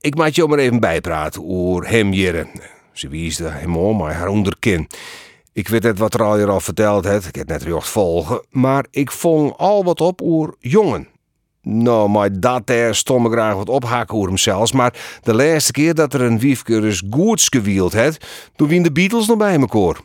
ik 0.00 0.14
maak 0.14 0.32
je 0.32 0.46
maar 0.46 0.58
even 0.58 0.80
bijpraten 0.80 1.42
over 1.44 1.88
hem 1.88 2.10
hier. 2.10 2.46
Ze 2.92 3.08
wiesde 3.08 3.48
hem 3.48 3.76
om, 3.76 3.96
maar 3.96 4.14
haar 4.14 4.28
onderkin. 4.28 4.88
Ik 5.52 5.68
weet 5.68 5.82
net 5.82 5.98
wat 5.98 6.14
er 6.14 6.22
al 6.22 6.36
hier 6.36 6.48
al 6.48 6.60
verteld 6.60 7.04
heeft, 7.04 7.26
ik 7.26 7.34
heb 7.34 7.48
net 7.48 7.62
weer 7.62 7.82
volgen, 7.82 8.44
maar 8.50 8.86
ik 8.90 9.12
vong 9.12 9.52
al 9.56 9.84
wat 9.84 10.00
op 10.00 10.20
oer 10.20 10.54
jongen. 10.58 11.08
Nou, 11.70 12.08
maar 12.08 12.40
dat 12.40 12.66
daar 12.66 12.94
stomme 12.94 13.30
graag 13.30 13.54
wat 13.54 13.68
ophaken 13.68 14.16
over 14.16 14.28
hem 14.28 14.38
zelfs, 14.38 14.72
maar 14.72 15.18
de 15.22 15.34
laatste 15.34 15.72
keer 15.72 15.94
dat 15.94 16.14
er 16.14 16.20
een 16.20 16.38
wiefke 16.38 16.80
dus 16.80 17.02
goeds 17.10 17.48
gewield 17.48 17.92
het, 17.92 18.48
toen 18.56 18.68
wien 18.68 18.82
de 18.82 18.92
Beatles 18.92 19.26
nog 19.26 19.36
bij 19.36 19.58
me 19.58 19.66
koor. 19.66 20.00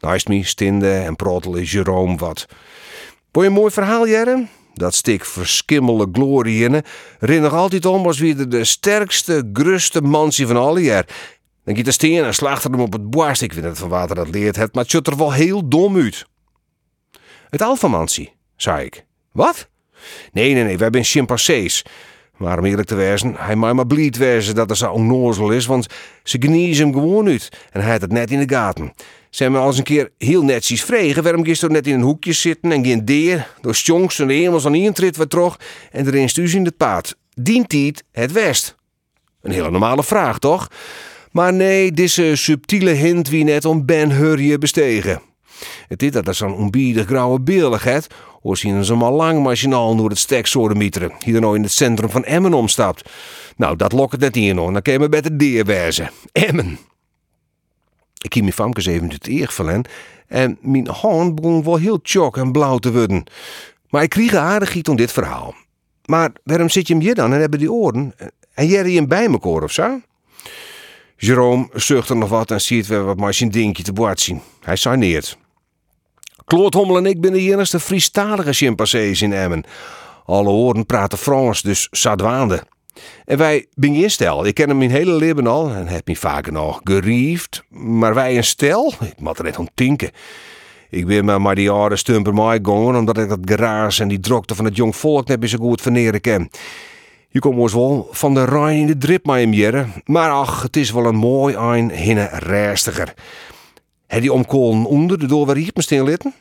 Naast 0.00 0.28
me 0.28 0.44
stinde 0.44 0.92
en 0.92 1.16
prottelde 1.16 1.64
Jerome 1.64 2.16
wat. 2.16 2.46
Vond 3.32 3.44
je 3.44 3.50
een 3.50 3.52
mooi 3.52 3.70
verhaal, 3.70 4.08
Jerren? 4.08 4.48
Dat 4.74 4.94
stik 4.94 5.24
verskimmelde 5.24 6.08
glorie 6.12 6.64
in, 6.64 6.82
rin 7.18 7.42
nog 7.42 7.54
altijd 7.54 7.86
om 7.86 8.06
als 8.06 8.18
wie 8.18 8.48
de 8.48 8.64
sterkste, 8.64 9.50
gruste 9.52 10.02
mansie 10.02 10.46
van 10.46 10.56
alle 10.56 10.80
jaar. 10.80 11.06
Dan 11.64 11.76
giet 11.76 11.84
de 11.84 11.92
steen 11.92 12.24
en 12.24 12.34
slaagt 12.34 12.62
hem 12.62 12.80
op 12.80 12.92
het 12.92 13.10
borst. 13.10 13.42
Ik 13.42 13.52
vind 13.52 13.64
het 13.64 13.78
van 13.78 13.88
water 13.88 14.14
dat 14.14 14.28
leert 14.28 14.56
het, 14.56 14.74
maar 14.74 14.84
het 14.88 15.06
er 15.06 15.16
wel 15.16 15.32
heel 15.32 15.68
dom 15.68 15.96
uit. 15.96 16.26
Het 17.50 17.62
alfamansie, 17.62 18.36
zei 18.56 18.84
ik. 18.84 19.06
Wat? 19.32 19.70
Nee, 20.32 20.54
nee, 20.54 20.64
nee, 20.64 20.78
wij 20.78 20.88
zijn 20.92 21.04
chimpansees. 21.04 21.84
Maar 22.36 22.58
om 22.58 22.64
eerlijk 22.64 22.88
te 22.88 22.94
wezen, 22.94 23.34
hij 23.36 23.56
mag 23.56 23.72
maar 23.72 23.86
blied 23.86 24.16
wezen 24.16 24.54
dat 24.54 24.70
er 24.70 24.76
zo 24.76 24.90
onnozel 24.90 25.50
is, 25.50 25.66
want 25.66 25.86
ze 26.22 26.36
geniezen 26.40 26.84
hem 26.84 26.94
gewoon 26.94 27.28
uit 27.28 27.48
en 27.70 27.80
hij 27.80 27.90
had 27.90 28.00
het 28.00 28.12
net 28.12 28.30
in 28.30 28.46
de 28.46 28.54
gaten. 28.54 28.92
Ze 29.30 29.42
hebben 29.42 29.60
al 29.60 29.66
eens 29.66 29.78
een 29.78 29.84
keer 29.84 30.10
heel 30.18 30.42
netjes 30.42 30.82
vregen 30.84 31.22
waarom 31.22 31.44
gisteren 31.44 31.74
net 31.74 31.86
in 31.86 31.94
een 31.94 32.00
hoekje 32.00 32.32
zitten 32.32 32.72
en 32.72 32.84
geen 32.84 33.04
deer, 33.04 33.48
door 33.60 33.74
sjonks 33.74 34.18
en 34.18 34.28
hemels 34.28 34.66
aan 34.66 34.74
intrit 34.74 35.16
wat 35.16 35.30
terug 35.30 35.60
en 35.90 36.06
erin 36.06 36.28
stuus 36.28 36.54
in 36.54 36.64
het 36.64 36.76
paard. 36.76 37.16
Dient 37.34 37.70
dit 37.70 38.04
het 38.12 38.32
west? 38.32 38.76
Een 39.42 39.52
hele 39.52 39.70
normale 39.70 40.04
vraag, 40.04 40.38
toch? 40.38 40.68
Maar 41.30 41.52
nee, 41.52 41.92
deze 41.92 42.36
subtiele 42.36 42.90
hint 42.90 43.28
wie 43.28 43.44
net 43.44 43.64
om 43.64 43.86
Ben 43.86 44.10
Hurje 44.10 44.58
bestegen. 44.58 45.31
Het 45.88 46.02
is 46.02 46.10
dat 46.10 46.28
er 46.28 46.34
zo'n 46.34 46.54
onbiedig 46.54 47.06
grauwe 47.06 47.40
beeligheid, 47.40 48.06
of 48.40 48.56
zien 48.56 48.84
ze 48.84 48.94
al 48.94 49.12
lang 49.12 49.42
machinaal 49.42 49.96
door 49.96 50.08
het 50.08 50.18
stek 50.18 50.54
mieteren, 50.54 51.12
hier 51.24 51.40
nou 51.40 51.56
in 51.56 51.62
het 51.62 51.72
centrum 51.72 52.10
van 52.10 52.24
Emmen 52.24 52.54
omstapt. 52.54 53.10
Nou, 53.56 53.76
dat 53.76 53.92
lokt 53.92 54.12
het 54.12 54.20
net 54.20 54.36
in 54.36 54.56
hoor, 54.56 54.72
dan 54.72 54.82
kan 54.82 54.92
je 54.92 54.98
me 54.98 55.08
beter 55.08 55.38
deerwijzen. 55.38 56.10
Emmen. 56.32 56.78
Ik 58.18 58.32
hield 58.32 58.44
mijn 58.44 58.56
famkes 58.56 58.86
even 58.86 59.10
het 59.10 59.28
eer 59.28 59.48
van 59.50 59.84
en 60.26 60.58
mijn 60.60 60.88
hand 60.88 61.34
begon 61.34 61.64
wel 61.64 61.76
heel 61.76 62.00
tjok 62.00 62.36
en 62.36 62.52
blauw 62.52 62.78
te 62.78 62.92
worden. 62.92 63.24
Maar 63.88 64.02
ik 64.02 64.10
kreeg 64.10 64.34
aardig 64.34 64.74
iets 64.74 64.88
om 64.88 64.96
dit 64.96 65.12
verhaal. 65.12 65.54
Maar 66.04 66.30
waarom 66.44 66.68
zit 66.68 66.86
je 66.86 66.94
hem 66.94 67.02
hier 67.02 67.14
dan 67.14 67.32
en 67.32 67.40
hebben 67.40 67.58
die 67.58 67.72
oren? 67.72 68.14
En 68.54 68.66
jij 68.66 68.90
hem 68.90 69.08
bij 69.08 69.28
me 69.28 69.38
koor 69.38 69.62
of 69.62 69.72
zo? 69.72 70.00
Jerome 71.16 71.68
zuchtte 71.72 72.14
nog 72.14 72.28
wat 72.28 72.50
en 72.50 72.60
ziet 72.60 72.86
weer 72.86 73.04
wat 73.04 73.16
maar 73.16 73.34
zijn 73.34 73.50
dingetje 73.50 73.82
te 73.82 73.92
boord 73.92 74.20
zien. 74.20 74.40
Hij 74.60 74.76
saneert. 74.76 75.38
Kloothommel 76.44 76.96
en 76.96 77.06
ik 77.06 77.20
ben 77.20 77.32
de 77.32 77.40
enigste 77.40 77.80
Friestalige 77.80 78.52
chimpansees 78.52 79.22
in 79.22 79.32
Emmen. 79.32 79.64
Alle 80.24 80.48
oren 80.48 80.86
praten 80.86 81.18
Frans, 81.18 81.62
dus 81.62 81.88
sadwaande. 81.90 82.62
En 83.24 83.38
wij 83.38 83.66
ben 83.74 83.94
je 83.94 84.08
stel. 84.08 84.46
Ik 84.46 84.54
ken 84.54 84.68
hem 84.68 84.78
mijn 84.78 84.90
hele 84.90 85.12
leven 85.12 85.46
al 85.46 85.70
en 85.70 85.86
heb 85.86 86.06
me 86.06 86.16
vaker 86.16 86.52
nog 86.52 86.80
geriefd. 86.84 87.64
Maar 87.68 88.14
wij 88.14 88.36
een 88.36 88.44
stel? 88.44 88.92
Ik 89.00 89.20
moet 89.20 89.38
er 89.38 89.44
net 89.44 89.58
om 89.58 89.68
tinken. 89.74 90.10
Ik 90.90 91.06
ben 91.06 91.24
maar, 91.24 91.40
maar 91.40 91.54
die 91.54 91.64
jaren 91.64 91.98
stumper 91.98 92.34
mij 92.34 92.58
gaan, 92.62 92.96
omdat 92.96 93.18
ik 93.18 93.28
dat 93.28 93.38
geraas 93.44 93.98
en 93.98 94.08
die 94.08 94.20
drokte 94.20 94.54
van 94.54 94.64
het 94.64 94.76
jong 94.76 94.96
volk 94.96 95.28
net 95.28 95.48
zo 95.48 95.58
goed 95.58 95.80
verneren 95.80 96.20
ken. 96.20 96.50
Je 97.28 97.38
komt 97.38 97.58
ons 97.58 97.72
wel 97.72 98.08
van 98.10 98.34
de 98.34 98.44
Rijn 98.44 98.78
in 98.78 98.86
de 98.86 98.98
drip 98.98 99.26
maar. 99.26 100.02
Maar 100.04 100.30
ach, 100.30 100.62
het 100.62 100.76
is 100.76 100.90
wel 100.90 101.06
een 101.06 101.16
mooi 101.16 101.56
een 101.56 101.90
hinne 101.90 102.28
reistiger. 102.32 103.14
Heb 104.12 104.20
die 104.20 104.32
omkolen 104.32 104.84
onder 104.84 105.18
de 105.18 105.26
door 105.26 105.46
waar 105.46 105.56
litten? 106.04 106.34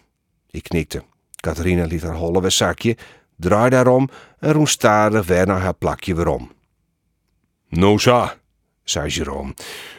Ik 0.49 0.63
knikte. 0.63 1.03
Catharina 1.35 1.85
liet 1.85 2.01
haar 2.01 2.15
holle 2.15 2.49
zakje, 2.49 2.97
draaide 3.35 3.75
daarom 3.75 4.09
en 4.39 4.51
roem 4.51 4.67
stadig 4.67 5.25
weer 5.25 5.47
naar 5.47 5.59
haar 5.59 5.73
plakje 5.73 6.15
weer 6.15 6.27
om. 6.27 6.51
Nou 7.69 7.99
sa, 7.99 8.35
zei 8.83 9.09
Jerome. 9.09 9.53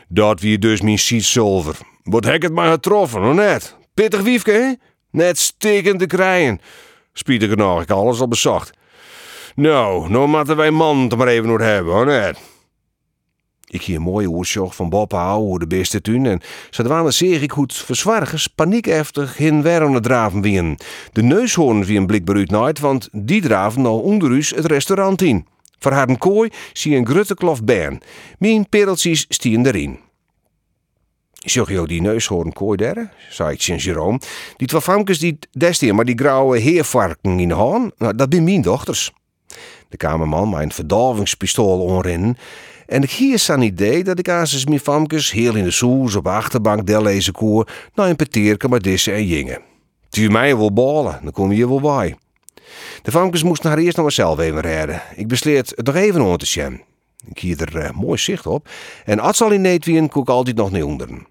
Dat 0.09 0.41
wie 0.41 0.59
dus 0.59 0.81
mijn 0.81 0.99
siet 0.99 1.25
zilver. 1.25 1.79
Wat 2.03 2.25
heb 2.25 2.43
het 2.43 2.53
maar 2.53 2.71
getroffen, 2.71 3.23
of 3.23 3.35
net? 3.35 3.77
Pittig 3.95 4.21
wiefke, 4.21 4.51
hè? 4.51 4.73
Net 5.11 5.39
stekend 5.39 5.99
te 5.99 6.07
krijgen. 6.07 6.61
Spietig 7.13 7.49
genoeg, 7.49 7.83
ik 7.83 7.91
alles 7.91 8.21
al 8.21 8.29
bezocht. 8.29 8.71
Nou, 9.55 10.11
nou 10.11 10.29
moeten 10.29 10.57
wij 10.57 10.71
man 10.71 10.99
het 10.99 11.17
maar 11.17 11.27
even 11.27 11.49
nog 11.49 11.61
hebben, 11.61 11.93
hoor 11.93 12.07
net. 12.07 12.52
Ik 13.73 13.83
hier 13.83 13.97
een 13.97 14.03
mooie 14.03 14.27
oersjoch 14.27 14.75
van 14.75 14.89
Bob 14.89 15.13
houden 15.13 15.49
hoe 15.49 15.59
de 15.59 15.67
beste 15.67 16.01
tuin. 16.01 16.27
En 16.27 16.41
zodra 16.71 17.11
zeer 17.11 17.43
ik 17.43 17.53
het 17.53 17.75
verzwargers 17.75 18.47
paniekeftig 18.47 19.37
hin 19.37 19.63
werende 19.63 20.01
draven 20.01 20.41
wien. 20.41 20.79
De 21.13 21.23
neushoorn 21.23 21.85
wie 21.85 21.99
een 21.99 22.07
blik 22.07 22.25
beruid 22.25 22.51
nooit, 22.51 22.79
want 22.79 23.09
die 23.13 23.41
draven 23.41 23.87
al 23.87 24.01
onder 24.01 24.37
het 24.37 24.65
restaurant 24.65 25.23
in. 25.23 25.47
Voor 25.79 25.93
haar 25.93 26.09
een 26.09 26.19
kooi 26.19 26.51
zie 26.73 26.97
een 26.97 27.07
grutte 27.07 27.35
klof 27.35 27.65
bern. 27.65 28.01
Mijn 28.39 28.69
pereltjes 28.69 29.25
stien 29.29 29.67
erin. 29.67 29.99
Zag 31.33 31.71
je 31.71 31.87
die 31.87 32.01
neushoorn 32.01 32.53
kooi 32.53 32.77
daar? 32.77 33.15
zei 33.31 33.57
Sint 33.59 33.83
Jerome. 33.83 34.21
Die 34.57 34.67
twee 34.67 34.81
die 35.19 35.39
desteen, 35.51 35.95
maar 35.95 36.05
die 36.05 36.19
grauwe 36.19 36.59
heervarken 36.59 37.39
in 37.39 37.49
de 37.49 37.55
haan, 37.55 37.91
nou, 37.97 38.15
dat 38.15 38.29
zijn 38.31 38.45
mijn 38.45 38.63
dochters. 38.63 39.13
De 39.89 39.97
kamerman 39.97 40.49
mijn 40.49 40.73
verdovingspistool 40.73 41.81
onrennen. 41.81 42.37
En 42.93 43.09
hier 43.09 43.39
zijn 43.39 43.63
idee 43.63 44.05
dat 44.05 44.19
ik 44.19 44.27
zes 44.27 44.67
mijn 44.67 44.81
famkes 44.81 45.31
heel 45.31 45.55
in 45.55 45.65
de 45.65 45.71
soes 45.71 46.15
op 46.15 46.25
de 46.25 46.31
achterbank 46.31 46.87
del 46.87 47.03
lezen 47.03 47.33
koer 47.33 47.69
naar 47.95 48.09
een 48.09 48.17
peteerke 48.17 48.69
met 48.69 48.83
dissen 48.83 49.15
en 49.15 49.27
jingen. 49.27 49.61
Die 50.11 50.31
mij 50.31 50.57
wel 50.57 50.73
ballen, 50.73 51.21
dan 51.23 51.33
kom 51.33 51.53
je 51.53 51.69
wel 51.69 51.81
bij. 51.81 52.17
De 53.03 53.11
famkes 53.11 53.43
moesten 53.43 53.69
haar 53.71 53.79
eerst 53.79 53.97
nog 53.97 54.05
maar 54.05 54.15
zelf 54.15 54.39
even 54.39 54.61
redden. 54.61 55.03
Ik 55.15 55.29
besleert 55.29 55.73
het 55.77 55.87
nog 55.87 55.95
even 55.95 56.21
onder 56.21 56.39
te 56.39 56.47
zien. 56.47 56.83
Ik 57.27 57.39
hier 57.39 57.61
er 57.61 57.85
uh, 57.85 57.91
mooi 57.91 58.19
zicht 58.19 58.47
op. 58.47 58.69
En 59.05 59.19
als 59.19 59.43
al 59.43 59.51
in 59.51 59.61
Neetwien 59.61 60.09
koek 60.09 60.29
altijd 60.29 60.57
nog 60.57 60.71
niet 60.71 60.83
onderen. 60.83 61.27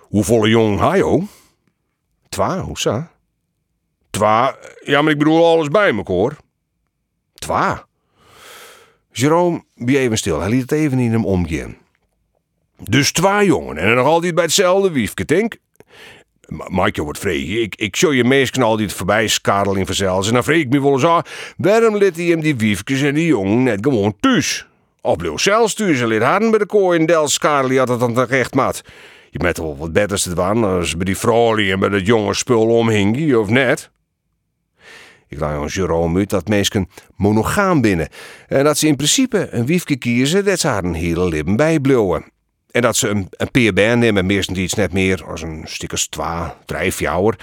Hoeveel 0.00 0.46
jong 0.46 0.80
hij 0.80 1.02
ook? 1.02 1.22
Twa, 2.28 2.60
hoe 2.60 2.78
zo? 2.78 3.06
Twa, 4.10 4.56
ja, 4.84 5.02
maar 5.02 5.12
ik 5.12 5.18
bedoel 5.18 5.46
alles 5.46 5.68
bij 5.68 5.92
me, 5.92 6.02
hoor. 6.04 6.36
Twa. 7.34 7.86
Jerome, 9.16 9.64
wie 9.74 9.98
even 9.98 10.18
stil, 10.18 10.40
hij 10.40 10.50
liet 10.50 10.60
het 10.60 10.72
even 10.72 10.98
in 10.98 11.12
hem 11.12 11.24
omgaan. 11.24 11.76
Dus 12.78 13.12
twa 13.12 13.42
jongen 13.42 13.76
en 13.76 13.94
nog 13.94 14.06
altijd 14.06 14.34
bij 14.34 14.44
hetzelfde 14.44 14.90
wiefje, 14.90 15.24
denk. 15.24 15.56
Maak 16.68 16.96
je 16.96 17.04
wat 17.04 17.18
vregen. 17.18 17.62
Ik, 17.62 17.74
ik 17.74 17.96
show 17.96 18.12
je 18.12 18.24
meestal 18.24 18.62
altijd 18.62 18.92
voorbij 18.92 19.28
skarrel 19.28 19.74
in 19.74 19.86
verzels. 19.86 20.28
En 20.28 20.34
dan 20.34 20.44
vreeg 20.44 20.62
ik 20.62 20.68
me 20.68 20.82
wel 20.82 20.92
eens 20.92 21.04
af, 21.04 21.54
waarom 21.56 21.96
liet 21.96 22.16
hij 22.16 22.24
hem 22.24 22.40
die 22.40 22.56
wiefjes 22.56 23.02
en 23.02 23.14
die 23.14 23.26
jongen 23.26 23.62
net 23.62 23.78
gewoon 23.82 24.14
thuis? 24.20 24.66
Of 25.00 25.16
bleef 25.16 25.40
zelfs 25.40 25.74
thuis 25.74 26.00
en 26.00 26.06
liet 26.06 26.22
harden 26.22 26.50
bij 26.50 26.58
de 26.58 26.66
kooi 26.66 26.98
en 26.98 27.06
del 27.06 27.28
skarrel 27.28 27.78
had 27.78 27.88
het 27.88 28.00
dan 28.00 28.14
toch 28.14 28.28
echt 28.28 28.54
mat. 28.54 28.82
Je 29.30 29.38
met 29.42 29.58
wel 29.58 29.76
wat 29.76 29.92
beter 29.92 30.20
te 30.20 30.34
doen 30.34 30.64
als 30.64 30.96
bij 30.96 31.04
die 31.04 31.18
vrouw 31.18 31.56
en 31.56 31.78
bij 31.78 31.88
dat 31.88 32.06
jonge 32.06 32.34
spul 32.34 32.66
omhing, 32.66 33.34
of 33.34 33.48
net? 33.48 33.90
Ik 35.34 35.40
laat 35.40 35.60
aan 35.60 35.66
Jerome 35.66 36.26
dat 36.26 36.48
mensen 36.48 36.88
monogaam 37.16 37.80
binnen. 37.80 38.08
En 38.48 38.64
dat 38.64 38.78
ze 38.78 38.86
in 38.86 38.96
principe 38.96 39.48
een 39.50 39.66
wiefje 39.66 39.96
kiezen 39.96 40.44
dat 40.44 40.60
ze 40.60 40.66
haar 40.66 40.84
een 40.84 40.94
hele 40.94 41.28
leven 41.28 41.56
bijblouwen. 41.56 42.24
En 42.70 42.82
dat 42.82 42.96
ze 42.96 43.08
een, 43.08 43.28
een 43.30 43.50
PBN 43.50 43.98
nemen, 43.98 44.26
meestal 44.26 44.56
iets 44.56 44.74
net 44.74 44.92
meer 44.92 45.24
als 45.24 45.42
een 45.42 45.62
stickers 45.64 46.06
twa, 46.08 46.56
drijfjouwer. 46.64 47.38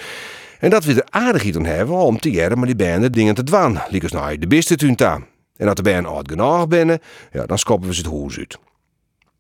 En 0.59 0.69
dat 0.69 0.83
we 0.83 0.93
er 0.93 1.07
aardig 1.09 1.43
iets 1.43 1.57
aan 1.57 1.65
hebben 1.65 1.95
om 1.95 2.19
te 2.19 2.31
jaren 2.31 2.59
met 2.59 2.77
die 2.77 2.87
banden 2.87 3.11
dingen 3.11 3.35
te 3.35 3.43
dwan. 3.43 3.79
Liekers 3.89 4.11
nou 4.11 4.37
de 4.37 4.47
beste 4.47 4.75
tuin 4.75 5.01
aan. 5.01 5.25
En 5.57 5.65
dat 5.65 5.75
de 5.75 5.81
band 5.81 6.05
oud 6.05 6.31
genoeg 6.31 6.67
binnen, 6.67 6.99
ja, 7.31 7.45
dan 7.45 7.57
skoppen 7.57 7.87
we 7.87 7.93
ze 7.93 8.01
het 8.01 8.09
hoes 8.09 8.37
uit. 8.37 8.57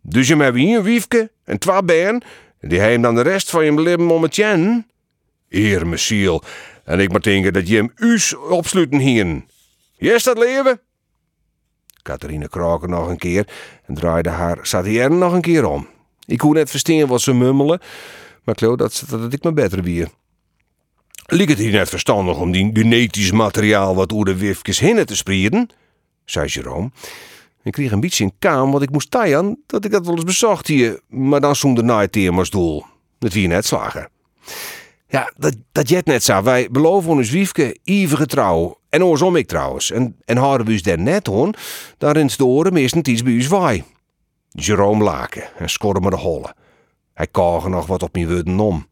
Dus 0.01 0.27
je 0.27 0.35
hebt 0.35 0.57
hier 0.57 0.77
een 0.77 0.83
wiefke 0.83 1.31
en 1.43 1.85
beren, 1.85 2.23
en 2.59 2.69
die 2.69 2.79
hem 2.79 3.01
dan 3.01 3.15
de 3.15 3.21
rest 3.21 3.49
van 3.49 3.65
je 3.65 3.81
leven 3.81 4.09
om 4.09 4.23
het 4.23 4.35
jen. 4.35 4.85
Eer 5.49 5.87
me 5.87 5.97
ziel. 5.97 6.43
En 6.83 6.99
ik 6.99 7.11
moet 7.11 7.23
denken 7.23 7.53
dat 7.53 7.67
je 7.67 7.75
hem 7.75 7.91
us 7.95 8.35
opsluiten 8.35 8.99
hier. 8.99 9.43
Yes, 9.97 10.23
dat 10.23 10.37
leven? 10.37 10.79
Catharine 12.01 12.49
kroken 12.49 12.89
nog 12.89 13.07
een 13.07 13.17
keer 13.17 13.47
en 13.85 13.93
draaide 13.93 14.29
haar 14.29 14.57
satière 14.61 15.09
nog 15.09 15.33
een 15.33 15.41
keer 15.41 15.65
om. 15.65 15.87
Ik 16.25 16.37
kon 16.37 16.53
net 16.53 16.69
verstaan 16.69 17.07
wat 17.07 17.21
ze 17.21 17.33
mummelen, 17.33 17.81
maar 18.43 18.55
ik 18.61 18.77
dat, 18.77 19.03
dat 19.09 19.33
ik 19.33 19.43
me 19.43 19.53
beter 19.53 19.83
wie. 19.83 20.05
Liek 21.25 21.49
het 21.49 21.57
hier 21.57 21.71
net 21.71 21.89
verstandig 21.89 22.37
om 22.37 22.51
die 22.51 22.69
genetisch 22.73 23.31
materiaal 23.31 23.95
wat 23.95 24.11
oer 24.11 24.25
de 24.25 24.35
wifkes 24.35 24.79
hinnen 24.79 25.05
te 25.05 25.15
spreiden? 25.15 25.69
zei 26.25 26.47
Jerome. 26.47 26.91
Ik 27.63 27.71
kreeg 27.71 27.91
een 27.91 27.99
beetje 27.99 28.23
in 28.23 28.33
kaam, 28.39 28.71
want 28.71 28.83
ik 28.83 28.91
moest 28.91 29.11
taaien 29.11 29.63
dat 29.67 29.85
ik 29.85 29.91
dat 29.91 30.05
wel 30.05 30.15
eens 30.15 30.23
bezocht 30.23 30.67
hier, 30.67 30.99
maar 31.07 31.41
dan 31.41 31.55
zonder 31.55 31.83
naaitheem 31.83 32.43
doel. 32.43 32.85
Dat 33.19 33.33
wie 33.33 33.47
net 33.47 33.65
slagen. 33.65 34.09
Ja, 35.11 35.31
dat, 35.37 35.55
dat 35.71 35.89
jet 35.89 36.05
net 36.05 36.23
zo. 36.23 36.43
Wij 36.43 36.67
beloven 36.71 37.11
ons 37.11 37.29
wiefke 37.29 37.77
ivige 37.83 38.25
trouw. 38.25 38.79
En 38.89 39.03
oorsom 39.03 39.35
ik 39.35 39.47
trouwens. 39.47 39.91
En, 39.91 40.17
en 40.25 40.37
houden 40.37 40.67
we 40.67 40.71
ons 40.71 40.81
daar 40.81 40.99
net 40.99 41.27
hoor, 41.27 41.53
daar 41.97 42.17
in 42.17 42.29
de 42.37 42.45
oren 42.45 42.73
meestal 42.73 43.01
iets 43.05 43.23
bij 43.23 43.33
ons 43.33 43.47
waai. 43.47 43.83
Jerome 44.49 45.03
laken 45.03 45.43
en 45.57 45.69
scoorde 45.69 45.99
me 45.99 46.09
de 46.09 46.15
holle. 46.15 46.55
Hij 47.13 47.27
kagen 47.27 47.71
nog 47.71 47.85
wat 47.85 48.03
op 48.03 48.13
mijn 48.13 48.27
woorden 48.27 48.59
om. 48.59 48.87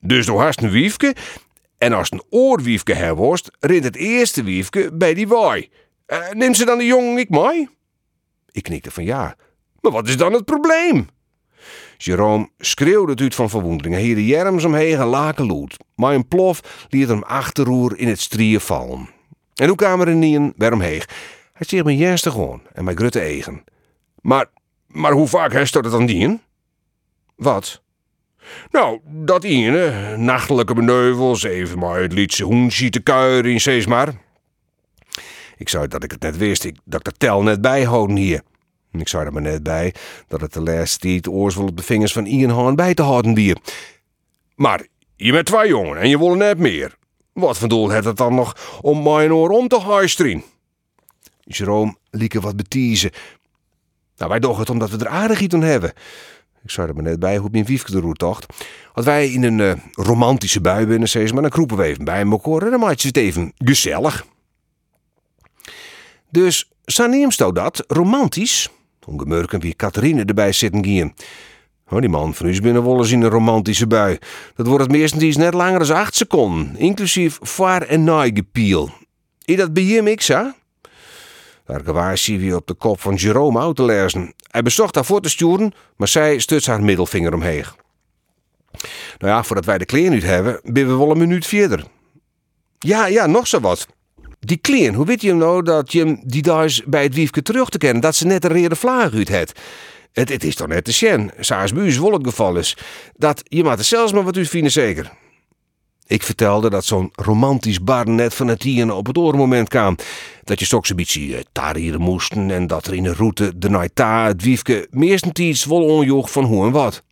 Dus 0.00 0.26
door 0.26 0.40
hast 0.40 0.62
een 0.62 0.70
wiefke, 0.70 1.14
en 1.78 1.92
als 1.92 2.12
een 2.12 2.22
oorwiefke 2.30 2.94
herworst, 2.94 3.50
rint 3.60 3.84
het 3.84 3.96
eerste 3.96 4.42
wiefke 4.42 4.90
bij 4.92 5.14
die 5.14 5.28
waai. 5.28 5.70
Uh, 6.06 6.30
neemt 6.30 6.56
ze 6.56 6.64
dan 6.64 6.78
de 6.78 6.86
jongen 6.86 7.18
ik 7.18 7.30
mee? 7.30 7.68
Ik 8.50 8.62
knikte 8.62 8.90
van 8.90 9.04
ja. 9.04 9.36
Maar 9.80 9.92
wat 9.92 10.08
is 10.08 10.16
dan 10.16 10.32
het 10.32 10.44
probleem? 10.44 11.08
Jerome 11.96 12.48
schreeuwde 12.58 13.12
het 13.12 13.20
uit 13.20 13.34
van 13.34 13.50
verwondering. 13.50 13.94
Hij 13.94 14.14
de 14.14 14.26
jerms 14.26 14.64
omheen 14.64 14.98
en 14.98 15.06
laken 15.06 15.46
lood. 15.46 15.76
Maar 15.94 16.14
een 16.14 16.28
plof 16.28 16.86
liet 16.88 17.08
hem 17.08 17.22
achterroer 17.22 17.98
in 17.98 18.08
het 18.08 18.20
strieën 18.20 18.60
vallen. 18.60 19.08
En 19.54 19.68
hoe 19.68 19.76
kwam 19.76 20.00
er 20.00 20.08
een 20.08 20.18
nien 20.18 20.52
waarom 20.56 20.80
heeg? 20.80 21.08
Hij 21.52 21.66
zegt 21.66 21.84
me 21.84 21.96
juist 21.96 22.28
gewoon 22.28 22.60
en 22.72 22.84
mijn 22.84 22.96
grutte 22.96 23.20
eigen. 23.20 23.64
Maar, 24.20 24.46
maar 24.86 25.12
hoe 25.12 25.26
vaak 25.26 25.52
heeft 25.52 25.72
dat 25.72 25.84
het 25.84 25.92
dan 25.92 26.06
dien? 26.06 26.40
Wat? 27.36 27.82
Nou, 28.70 29.00
dat 29.04 29.44
ene, 29.44 30.16
nachtelijke 30.16 30.74
beneuvels, 30.74 31.42
even 31.42 31.78
maar 31.78 32.00
het 32.00 32.12
liedse 32.12 32.44
hoensje 32.44 32.90
te 32.90 33.00
kuieren 33.00 33.52
in 33.52 33.88
maar. 33.88 34.14
Ik 35.56 35.68
zei 35.68 35.88
dat 35.88 36.04
ik 36.04 36.10
het 36.10 36.20
net 36.20 36.36
wist, 36.36 36.64
ik, 36.64 36.76
dat 36.84 37.00
ik 37.00 37.12
de 37.12 37.18
tel 37.18 37.42
net 37.42 37.60
bijhouden 37.60 38.16
hier. 38.16 38.42
Ik 39.00 39.08
zei 39.08 39.24
er 39.24 39.32
maar 39.32 39.42
net 39.42 39.62
bij 39.62 39.94
dat 40.28 40.40
het 40.40 40.52
de 40.52 40.60
laatste 40.60 40.98
tijd 40.98 41.28
oors 41.28 41.56
op 41.56 41.76
de 41.76 41.82
vingers 41.82 42.12
van 42.12 42.26
Ian 42.26 42.50
Haan 42.50 42.76
bij 42.76 42.94
te 42.94 43.02
houden 43.02 43.34
bier. 43.34 43.58
Maar 44.54 44.86
je 45.16 45.32
bent 45.32 45.46
twee 45.46 45.68
jongen 45.68 45.98
en 45.98 46.08
je 46.08 46.18
wil 46.18 46.34
net 46.34 46.58
meer. 46.58 46.96
Wat 47.32 47.58
van 47.58 47.68
doel 47.68 47.90
heeft 47.90 48.04
het 48.04 48.16
dan 48.16 48.34
nog 48.34 48.78
om 48.80 49.02
mijn 49.02 49.32
oor 49.32 49.50
om 49.50 49.68
te 49.68 49.80
huisteren? 49.80 50.42
Jerome 51.40 51.96
lieke 52.10 52.40
wat 52.40 52.56
betiezen. 52.56 53.10
Nou, 54.16 54.30
wij 54.30 54.40
dachten 54.40 54.60
het 54.60 54.70
omdat 54.70 54.90
we 54.90 54.98
er 54.98 55.08
aardig 55.08 55.40
iets 55.40 55.54
aan 55.54 55.62
hebben. 55.62 55.92
Ik 56.62 56.70
zei 56.70 56.88
er 56.88 56.94
maar 56.94 57.02
net 57.02 57.18
bij 57.18 57.36
hoe 57.36 57.48
mijn 57.52 57.64
wiefke 57.64 57.90
de 57.90 58.00
route 58.00 58.18
tocht. 58.18 58.46
Als 58.92 59.04
wij 59.04 59.28
in 59.28 59.42
een 59.42 59.58
uh, 59.58 59.72
romantische 59.92 60.60
bui 60.60 60.86
binnen, 60.86 61.08
zei 61.08 61.32
maar, 61.32 61.42
dan 61.42 61.50
kroepen 61.50 61.76
we 61.76 61.82
even 61.82 62.04
bij 62.04 62.22
elkaar 62.22 62.62
en 62.62 62.70
dan 62.70 62.80
maak 62.80 62.98
je 62.98 63.08
het 63.08 63.16
even 63.16 63.52
gezellig. 63.58 64.26
Dus 66.30 66.70
Saneemsto 66.84 67.52
dat, 67.52 67.84
romantisch? 67.86 68.70
Ongemurken 69.06 69.60
wie 69.60 69.76
Catharine 69.76 70.24
erbij 70.24 70.52
zitten 70.52 70.84
gingen. 70.84 71.14
Oh, 71.88 72.00
die 72.00 72.08
man 72.08 72.34
van 72.34 72.46
u 72.46 72.50
is 72.50 72.60
binnen 72.60 73.10
in 73.10 73.22
een 73.22 73.28
romantische 73.28 73.86
bui. 73.86 74.18
Dat 74.54 74.66
wordt 74.66 74.82
het 74.82 74.92
meestens 74.92 75.36
net 75.36 75.54
langer 75.54 75.86
dan 75.86 75.96
acht 75.96 76.14
seconden, 76.14 76.76
inclusief 76.76 77.38
vaar- 77.40 77.86
en 77.86 78.04
naaigepiel. 78.04 78.90
Is 79.44 79.56
dat 79.56 79.72
bij 79.72 79.84
hem 79.84 80.06
ik, 80.06 80.22
hè? 80.22 80.44
Daar 81.66 82.18
zie 82.18 82.38
we 82.38 82.56
op 82.56 82.66
de 82.66 82.74
kop 82.74 83.00
van 83.00 83.14
Jerome 83.14 83.60
uit 83.60 83.76
te 83.76 83.84
lezen. 83.84 84.34
Hij 84.50 84.62
bezocht 84.62 84.94
haar 84.94 85.04
voor 85.04 85.20
te 85.20 85.28
sturen, 85.28 85.72
maar 85.96 86.08
zij 86.08 86.38
stutst 86.38 86.66
haar 86.66 86.82
middelvinger 86.82 87.34
omheen. 87.34 87.64
Nou 89.18 89.32
ja, 89.32 89.42
voordat 89.42 89.64
wij 89.64 89.78
de 89.78 89.84
kleren 89.84 90.12
uit 90.12 90.22
hebben, 90.22 90.60
ben 90.62 90.86
we 90.86 90.96
wel 90.96 91.10
een 91.10 91.18
minuut 91.18 91.46
verder. 91.46 91.84
Ja, 92.78 93.06
ja, 93.06 93.26
nog 93.26 93.46
zo 93.46 93.60
wat. 93.60 93.86
Die 94.40 94.56
kleen, 94.56 94.94
hoe 94.94 95.06
weet 95.06 95.22
je 95.22 95.34
nou 95.34 95.62
dat 95.62 95.92
je 95.92 95.98
hem 95.98 96.20
die 96.24 96.42
daar 96.42 96.80
bij 96.86 97.02
het 97.02 97.14
wiefke 97.14 97.42
terug 97.42 97.68
te 97.68 97.78
kennen, 97.78 98.02
dat 98.02 98.14
ze 98.14 98.26
net 98.26 98.44
een 98.44 98.52
rede 98.52 98.76
vlaag 98.76 99.12
uit 99.14 99.28
het? 99.28 99.52
Het, 100.12 100.28
het 100.28 100.44
is 100.44 100.54
toch 100.54 100.66
net 100.66 100.84
te 100.84 100.92
sjen, 100.92 101.30
saars 101.40 101.72
bij 101.72 101.84
u 101.84 101.92
het 101.92 102.26
geval 102.26 102.56
is. 102.56 102.76
Dat 103.16 103.42
je 103.44 103.64
maakt 103.64 103.78
er 103.78 103.84
zelfs 103.84 104.12
maar 104.12 104.24
wat 104.24 104.36
u 104.36 104.44
vinden 104.46 104.72
zeker. 104.72 105.12
Ik 106.06 106.22
vertelde 106.22 106.70
dat 106.70 106.84
zo'n 106.84 107.10
romantisch 107.12 107.82
bar 107.82 108.08
net 108.08 108.34
van 108.34 108.48
het 108.48 108.62
hier 108.62 108.94
op 108.94 109.06
het 109.06 109.18
oormoment 109.18 109.68
kwam. 109.68 109.96
Dat 110.44 110.58
je 110.58 110.64
straks 110.64 110.90
een 110.90 110.96
beetje 110.96 111.44
tarieren 111.52 112.00
moesten 112.00 112.50
en 112.50 112.66
dat 112.66 112.86
er 112.86 112.94
in 112.94 113.02
de 113.02 113.14
route 113.14 113.58
de 113.58 113.68
naita 113.68 114.26
het 114.26 114.42
wiefke 114.42 114.86
meestens 114.90 115.40
iets 115.40 115.64
vol 115.64 115.84
onjoeg 115.84 116.30
van 116.30 116.44
hoe 116.44 116.66
en 116.66 116.72
wat. 116.72 117.02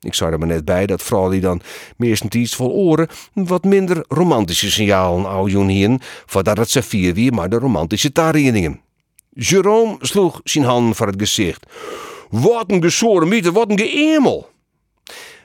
Ik 0.00 0.14
zou 0.14 0.32
er 0.32 0.38
maar 0.38 0.48
net 0.48 0.64
bij 0.64 0.86
dat 0.86 1.02
die 1.30 1.40
dan 1.40 1.60
meestens 1.96 2.34
iets 2.34 2.54
vol 2.54 2.70
oren 2.70 3.08
wat 3.34 3.64
minder 3.64 4.04
romantische 4.08 4.70
signalen 4.70 5.26
oudjoen 5.26 5.68
hien, 5.68 6.00
voordat 6.26 6.56
het 6.56 6.70
vier 6.84 7.14
wie 7.14 7.32
maar 7.32 7.48
de 7.48 7.58
romantische 7.58 8.12
tarieringen. 8.12 8.80
Jerome 9.30 9.96
sloeg 10.00 10.40
zijn 10.44 10.64
handen 10.64 10.94
voor 10.94 11.06
het 11.06 11.20
gezicht. 11.20 11.66
Wat 12.30 12.70
een 12.70 12.82
gesoren 12.82 13.28
mieter, 13.28 13.52
wat 13.52 13.70
een 13.70 13.78
geëmel. 13.78 14.50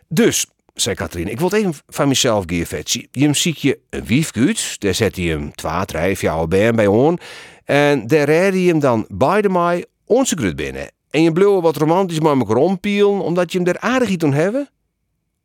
Dus, 0.07 0.45
zei 0.73 0.95
Katrien, 0.95 1.27
ik 1.27 1.39
wil 1.39 1.53
even 1.53 1.73
van 1.87 2.07
mezelf 2.07 2.43
geven. 2.47 2.83
Je 3.11 3.33
ziet 3.33 3.61
je 3.61 3.79
een 3.89 4.05
wiefkuut, 4.05 4.75
daar 4.79 4.93
zet 4.93 5.15
hij 5.15 5.25
hem 5.25 5.55
twee, 5.55 5.85
drie, 5.85 6.17
vier 6.17 6.47
bij 6.47 6.73
bij 6.73 6.87
on. 6.87 7.19
En 7.63 8.07
daar 8.07 8.25
rijdt 8.25 8.55
je 8.55 8.67
hem 8.67 8.79
dan 8.79 9.05
beide 9.09 9.49
mij 9.49 9.85
onze 10.05 10.35
grut 10.35 10.55
binnen. 10.55 10.94
En 11.15 11.21
je 11.21 11.31
bleef 11.31 11.61
wat 11.61 11.77
romantisch 11.77 12.19
met 12.19 12.39
elkaar 12.39 12.55
ompielen, 12.55 13.21
omdat 13.21 13.51
je 13.51 13.57
hem 13.57 13.67
daar 13.67 13.79
aardig 13.79 14.09
iets 14.09 14.23
hebben? 14.23 14.69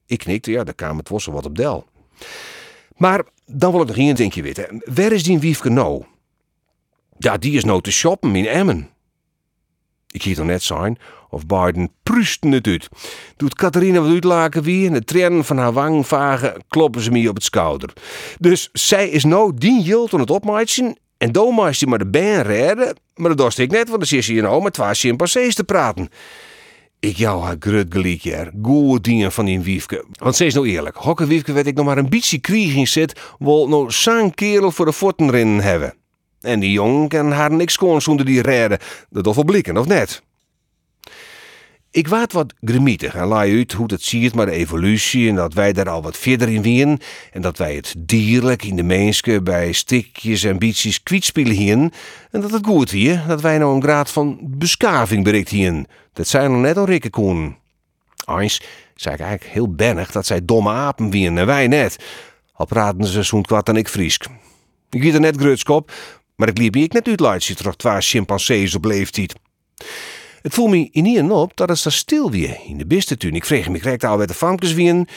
Ik 0.06 0.18
knikte, 0.18 0.50
ja, 0.50 0.64
daar 0.64 0.74
kwam 0.74 0.96
het 0.96 1.08
wat 1.08 1.44
op 1.44 1.56
del. 1.56 1.84
Maar 2.96 3.24
dan 3.46 3.72
wil 3.72 3.80
ik 3.80 3.86
nog 3.86 3.96
één 3.96 4.14
dingetje 4.14 4.42
weten. 4.42 4.82
Waar 4.94 5.12
is 5.12 5.22
die 5.22 5.38
wiefke 5.38 5.68
nou? 5.68 6.04
Ja, 7.18 7.36
die 7.36 7.52
is 7.52 7.64
nou 7.64 7.80
te 7.80 7.90
shoppen 7.90 8.36
in 8.36 8.46
Emmen. 8.46 8.88
Ik 10.06 10.22
zie 10.22 10.34
het 10.34 10.44
net 10.44 10.62
zijn 10.62 10.98
of 11.28 11.46
Biden 11.46 11.92
prusten 12.02 12.52
het 12.52 12.66
uit. 12.66 12.88
Doet 13.36 13.54
Catharina 13.54 14.00
wat 14.00 14.10
uitlaken 14.10 14.62
wie 14.62 14.86
en 14.86 14.92
de 14.92 15.04
tranen 15.04 15.44
van 15.44 15.58
haar 15.58 15.72
wang 15.72 16.06
vagen, 16.06 16.64
kloppen 16.68 17.02
ze 17.02 17.10
me 17.10 17.28
op 17.28 17.34
het 17.34 17.44
schouder. 17.44 17.92
Dus 18.38 18.68
zij 18.72 19.08
is 19.08 19.24
nou 19.24 19.54
die 19.54 19.82
jilt 19.82 20.14
aan 20.14 20.20
het 20.20 20.30
opmaatsen 20.30 20.96
en 21.20 21.32
dan 21.32 21.54
maakt 21.54 21.86
maar 21.86 21.98
de 21.98 22.06
been 22.06 22.42
redden, 22.42 22.96
maar 23.14 23.28
dat 23.28 23.38
dorst 23.38 23.58
ik 23.58 23.70
net, 23.70 23.88
want 23.88 23.98
dan 23.98 24.06
zit 24.06 24.24
je 24.24 24.42
nou 24.42 24.62
met 24.62 24.72
twee 24.72 24.94
chimpansees 24.94 25.54
te 25.54 25.64
praten. 25.64 26.08
Ik 27.00 27.16
jou 27.16 27.42
haar 27.42 27.56
grut 27.58 27.86
gelijk, 27.90 28.50
Goeie 28.62 29.00
dingen 29.00 29.32
van 29.32 29.44
die 29.44 29.60
wiefke. 29.60 30.04
Want 30.12 30.36
ze 30.36 30.44
is 30.44 30.54
nou 30.54 30.68
eerlijk, 30.68 30.96
hokke 30.96 31.26
wiefke 31.26 31.52
weet 31.52 31.66
ik 31.66 31.74
nog 31.74 31.84
maar 31.84 31.98
een 31.98 32.08
beetje 32.08 32.38
krieging 32.38 32.88
zit, 32.88 33.20
wil 33.38 33.68
nou 33.68 33.90
zo'n 33.90 34.34
kerel 34.34 34.70
voor 34.70 34.86
de 34.86 34.92
voeten 34.92 35.30
rennen 35.30 35.60
hebben. 35.60 35.94
En 36.40 36.60
die 36.60 36.72
jongen 36.72 37.08
kan 37.08 37.32
haar 37.32 37.52
niks 37.52 37.76
kon 37.76 38.00
zonder 38.00 38.26
die 38.26 38.42
redden. 38.42 38.78
Dat 39.10 39.26
of 39.26 39.44
blikken, 39.44 39.76
of 39.76 39.86
net? 39.86 40.22
Ik 41.92 42.08
waard 42.08 42.32
wat 42.32 42.54
grimietig 42.60 43.14
en 43.14 43.26
laai 43.26 43.56
uit 43.56 43.72
hoe 43.72 43.86
het 43.92 44.02
ziet 44.02 44.34
maar 44.34 44.46
de 44.46 44.52
evolutie 44.52 45.28
en 45.28 45.34
dat 45.34 45.54
wij 45.54 45.72
daar 45.72 45.88
al 45.88 46.02
wat 46.02 46.16
verder 46.16 46.48
in 46.48 46.62
winnen 46.62 46.98
en 47.32 47.40
dat 47.40 47.58
wij 47.58 47.74
het 47.74 47.94
dierlijk 47.98 48.64
in 48.64 48.76
de 48.76 48.82
mensen 48.82 49.44
bij 49.44 49.72
stikjes 49.72 50.42
en 50.42 50.58
bietjes 50.58 51.02
kwietspelen 51.02 51.56
hier 51.56 51.72
en 52.30 52.40
dat 52.40 52.50
het 52.50 52.66
goed 52.66 52.90
hier 52.90 53.24
dat 53.26 53.40
wij 53.40 53.58
nou 53.58 53.74
een 53.74 53.82
graad 53.82 54.10
van 54.10 54.38
beschaving 54.42 55.24
bereikt 55.24 55.48
hier. 55.48 55.84
Dat 56.12 56.28
zijn 56.28 56.50
nog 56.50 56.60
net 56.60 56.76
al 56.76 56.84
rikke 56.84 57.10
koen. 57.10 57.56
Zei 58.94 59.14
ik 59.14 59.20
eigenlijk 59.20 59.44
heel 59.44 59.74
bennig 59.74 60.10
dat 60.10 60.26
zij 60.26 60.44
domme 60.44 60.70
apen 60.70 61.10
winnen 61.10 61.40
en 61.40 61.46
wij 61.46 61.66
net. 61.66 61.96
Al 62.52 62.66
praten 62.66 63.04
ze 63.04 63.22
zo'n 63.22 63.42
kwad 63.42 63.68
en 63.68 63.76
ik 63.76 63.88
Friesk. 63.88 64.26
Ik 64.90 65.02
weet 65.02 65.14
er 65.14 65.20
net 65.20 65.36
grutskop, 65.36 65.92
maar 66.36 66.48
ik 66.48 66.58
liep 66.58 66.76
ik 66.76 66.92
net 66.92 67.08
uit 67.22 67.56
terug 67.56 67.76
twee 67.76 68.00
chimpansees 68.00 68.74
op 68.74 68.84
leeftijd. 68.84 69.34
Het 70.42 70.54
voel 70.54 70.66
me 70.66 70.88
in 70.90 71.04
ieder 71.04 71.32
op 71.32 71.56
dat 71.56 71.68
het 71.68 71.78
zo 71.78 71.90
stil 71.90 72.30
weer 72.30 72.58
in 72.66 72.78
de 72.78 72.86
beste 72.86 73.16
tuin. 73.16 73.34
Ik 73.34 73.44
vreeg 73.44 73.68
me 73.68 73.78
krijgt 73.78 74.04
al 74.04 74.16
de 74.16 74.34
famkes 74.34 74.72
wien, 74.72 75.08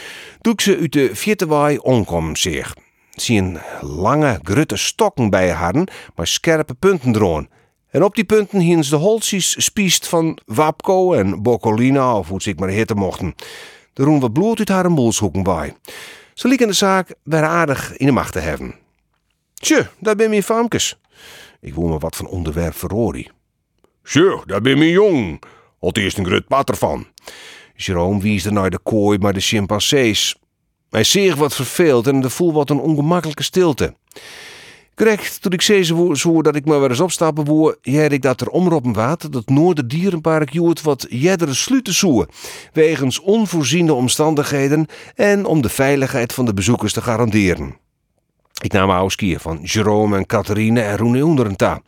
doe 0.41 0.53
ik 0.53 0.61
ze 0.61 0.77
uit 0.77 0.93
de 0.93 1.15
viertewaai 1.15 1.77
onkom 1.77 2.35
zeg. 2.35 2.75
Zie 3.11 3.41
een 3.41 3.57
lange, 3.81 4.39
grutte 4.43 4.77
stokken 4.77 5.29
bij 5.29 5.49
hadden, 5.49 5.87
maar 6.15 6.27
scherpe 6.27 6.73
punten 6.73 7.11
droon. 7.11 7.47
En 7.89 8.03
op 8.03 8.15
die 8.15 8.23
punten 8.23 8.59
hingen 8.59 8.89
de 8.89 8.95
holtjes 8.95 9.63
spiest 9.63 10.07
van 10.07 10.37
Wapco 10.45 11.13
en 11.13 11.41
Boccolina, 11.41 12.17
of 12.17 12.27
hoe 12.27 12.41
ze 12.41 12.49
ik 12.49 12.59
maar 12.59 12.69
hitten 12.69 12.97
mochten. 12.97 13.35
Er 13.93 14.03
roen 14.03 14.19
wat 14.19 14.33
bloed 14.33 14.59
uit 14.59 14.69
haar 14.69 14.93
boelshoeken 14.93 15.43
bij. 15.43 15.75
Ze 16.33 16.47
lieken 16.47 16.67
de 16.67 16.73
zaak 16.73 17.15
weer 17.23 17.43
aardig 17.43 17.97
in 17.97 18.05
de 18.05 18.11
macht 18.11 18.33
te 18.33 18.39
hebben. 18.39 18.75
Tje, 19.53 19.87
daar 19.99 20.15
ben 20.15 20.29
mijn 20.29 20.43
famkes. 20.43 20.97
Ik 21.61 21.73
voel 21.73 21.87
me 21.87 21.97
wat 21.97 22.15
van 22.15 22.27
onderwerp 22.27 22.75
verrorie. 22.75 23.31
Zo, 24.03 24.43
daar 24.45 24.61
ben 24.61 24.77
je 24.77 24.89
jong. 24.89 25.43
Al 25.79 25.91
eerst 25.91 26.17
een 26.17 26.25
grut 26.25 26.47
pater 26.47 26.75
van. 26.75 27.07
Jerome 27.75 28.21
wies 28.21 28.45
er 28.45 28.53
naar 28.53 28.69
de 28.69 28.79
kooi 28.83 29.17
maar 29.17 29.33
de 29.33 29.39
chimpansees. 29.39 30.35
Hij 30.89 31.03
zeer 31.03 31.35
wat 31.35 31.55
verveeld 31.55 32.07
en 32.07 32.23
er 32.23 32.31
voel 32.31 32.53
wat 32.53 32.69
een 32.69 32.79
ongemakkelijke 32.79 33.43
stilte. 33.43 33.95
Correct, 34.95 35.41
toen 35.41 35.51
ik 35.51 35.61
zei 35.61 35.83
zo 36.15 36.41
dat 36.41 36.55
ik 36.55 36.65
maar 36.65 36.79
weer 36.79 36.89
eens 36.89 36.99
opstappen 36.99 37.45
woe, 37.45 37.77
jij 37.81 38.07
ik 38.07 38.21
dat 38.21 38.41
er 38.41 38.49
omroppen 38.49 38.93
water 38.93 39.31
dat 39.31 39.49
Noorder 39.49 39.87
Dierenpark 39.87 40.49
joert 40.49 40.81
wat 40.81 41.05
jeder 41.09 41.55
sluiten 41.55 41.93
zoe, 41.93 42.27
wegens 42.73 43.19
onvoorziene 43.19 43.93
omstandigheden 43.93 44.85
en 45.15 45.45
om 45.45 45.61
de 45.61 45.69
veiligheid 45.69 46.33
van 46.33 46.45
de 46.45 46.53
bezoekers 46.53 46.93
te 46.93 47.01
garanderen. 47.01 47.77
Ik 48.61 48.71
nam 48.71 48.89
een 48.89 49.39
van 49.39 49.59
Jerome 49.61 50.17
en 50.17 50.25
Catharine 50.25 50.81
en 50.81 50.97
Roene 50.97 51.55
ta. 51.55 51.81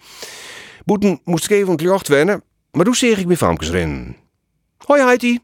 Boeten 0.85 1.19
moest 1.23 1.43
ik 1.43 1.51
even 1.51 1.71
het 1.71 2.07
wennen, 2.07 2.43
maar 2.71 2.85
hoe 2.85 2.95
zeg 2.95 3.17
ik 3.17 3.25
mijn 3.25 3.37
famkes 3.37 3.69
erin? 3.69 4.15
Hoi 4.77 5.01
Heidi. 5.01 5.39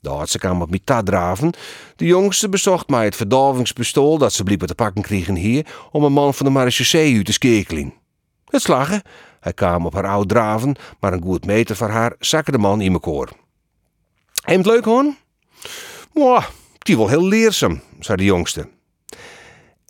De 0.00 0.08
oudste 0.08 0.38
kwam 0.38 0.62
op 0.62 0.70
mij 0.70 1.02
draven. 1.02 1.52
De 1.96 2.04
jongste 2.04 2.48
bezocht 2.48 2.88
mij 2.88 3.04
het 3.04 3.16
verdorvingspistool 3.16 4.18
dat 4.18 4.32
ze 4.32 4.42
bliepen 4.42 4.66
te 4.66 4.74
pakken 4.74 5.02
kregen 5.02 5.34
hier 5.34 5.66
om 5.90 6.04
een 6.04 6.12
man 6.12 6.34
van 6.34 6.46
de 6.46 6.52
marechaussee 6.52 7.22
te 7.22 7.32
skekelen. 7.32 7.94
Het 8.44 8.62
slagen. 8.62 9.02
Hij 9.40 9.52
kwam 9.52 9.86
op 9.86 9.94
haar 9.94 10.06
oud 10.06 10.28
draven, 10.28 10.76
maar 11.00 11.12
een 11.12 11.22
goed 11.22 11.46
meter 11.46 11.76
voor 11.76 11.88
haar 11.88 12.14
zakke 12.18 12.50
de 12.50 12.58
man 12.58 12.80
in 12.80 13.00
koor. 13.00 13.28
Hem 14.42 14.58
het 14.58 14.66
leuk 14.66 14.84
hoor? 14.84 15.14
Mwah, 16.12 16.44
die 16.78 16.96
wel 16.96 17.08
heel 17.08 17.28
leerzaam, 17.28 17.80
zei 18.00 18.16
de 18.16 18.24
jongste. 18.24 18.68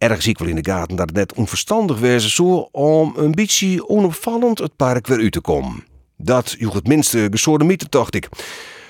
Erg 0.03 0.23
zie 0.23 0.31
ik 0.31 0.39
wel 0.39 0.49
in 0.49 0.63
de 0.63 0.71
gaten 0.71 0.97
dat 0.97 1.07
het 1.07 1.17
net 1.17 1.33
onverstandig 1.33 1.99
was 2.01 2.35
zo 2.35 2.69
om 2.73 3.13
een 3.17 3.31
beetje 3.31 3.89
onopvallend 3.89 4.59
het 4.59 4.77
park 4.77 5.07
weer 5.07 5.19
uit 5.19 5.33
te 5.33 5.41
komen. 5.41 5.85
Dat 6.17 6.55
joeg 6.59 6.75
het 6.75 6.87
minste 6.87 7.29
gesodemieter, 7.31 7.91
dacht 7.91 8.15
ik. 8.15 8.29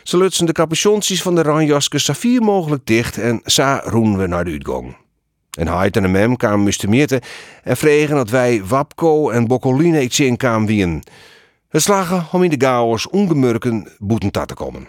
Ze 0.03 0.17
lutsen 0.17 0.47
de 0.47 0.53
capuchonsies 0.53 1.23
van 1.23 1.35
de 1.35 1.43
ranjaske 1.43 1.99
safier 1.99 2.43
mogelijk 2.43 2.87
dicht 2.87 3.19
en 3.19 3.41
sa 3.45 3.83
roen 3.85 4.19
we 4.19 4.27
naar 4.27 4.45
de 4.45 4.51
uitgang. 4.51 4.97
En 5.59 5.69
Heid 5.69 5.97
en 5.97 6.11
Mem 6.11 6.37
kwamen 6.37 6.63
mustemeerten 6.63 7.21
en 7.63 7.77
vregen 7.77 8.17
dat 8.17 8.31
wij 8.31 8.65
Wapco 8.65 9.31
en 9.31 9.47
Boccoline 9.47 10.03
iets 10.03 10.21
in 10.21 10.37
kwamen 10.37 10.67
wien. 10.67 11.03
We 11.69 11.79
slagen 11.79 12.27
om 12.33 12.43
in 12.43 12.51
de 12.51 12.67
chaos 12.67 13.09
ongemurken 13.09 13.89
boeten 13.99 14.31
te 14.31 14.55
komen. 14.55 14.89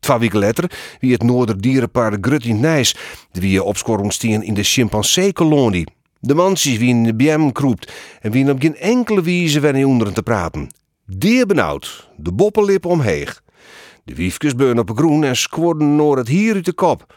Twee 0.00 0.18
weken 0.18 0.38
later 0.38 0.70
wie 1.00 1.12
het 1.12 1.22
Noorderdierenpark 1.22 2.26
Grut 2.26 2.44
in 2.44 2.60
Nijs, 2.60 2.96
wie 3.32 3.62
opskorrongstien 3.62 4.42
in 4.42 4.54
de 4.54 4.62
chimpansee-kolonie. 4.62 5.86
De 6.20 6.34
mansjes 6.34 6.78
wie 6.78 6.88
in 6.88 7.02
de 7.02 7.14
BM 7.14 7.50
kroept 7.50 7.92
en 8.20 8.30
wie 8.30 8.50
op 8.50 8.60
geen 8.60 8.76
enkele 8.76 9.22
wijze 9.22 9.60
werden 9.60 9.84
onder 9.84 10.12
te 10.12 10.22
praten. 10.22 10.68
Dier 11.06 11.46
benauwd, 11.46 12.08
de 12.16 12.32
boppellip 12.32 12.86
omheeg. 12.86 13.42
De 14.04 14.14
wiefkes 14.14 14.54
beun 14.54 14.78
op 14.78 14.90
groen 14.94 15.24
en 15.24 15.36
squorden 15.36 15.96
noor 15.96 16.16
het 16.16 16.28
hier 16.28 16.54
uit 16.54 16.64
de 16.64 16.72
kop. 16.72 17.14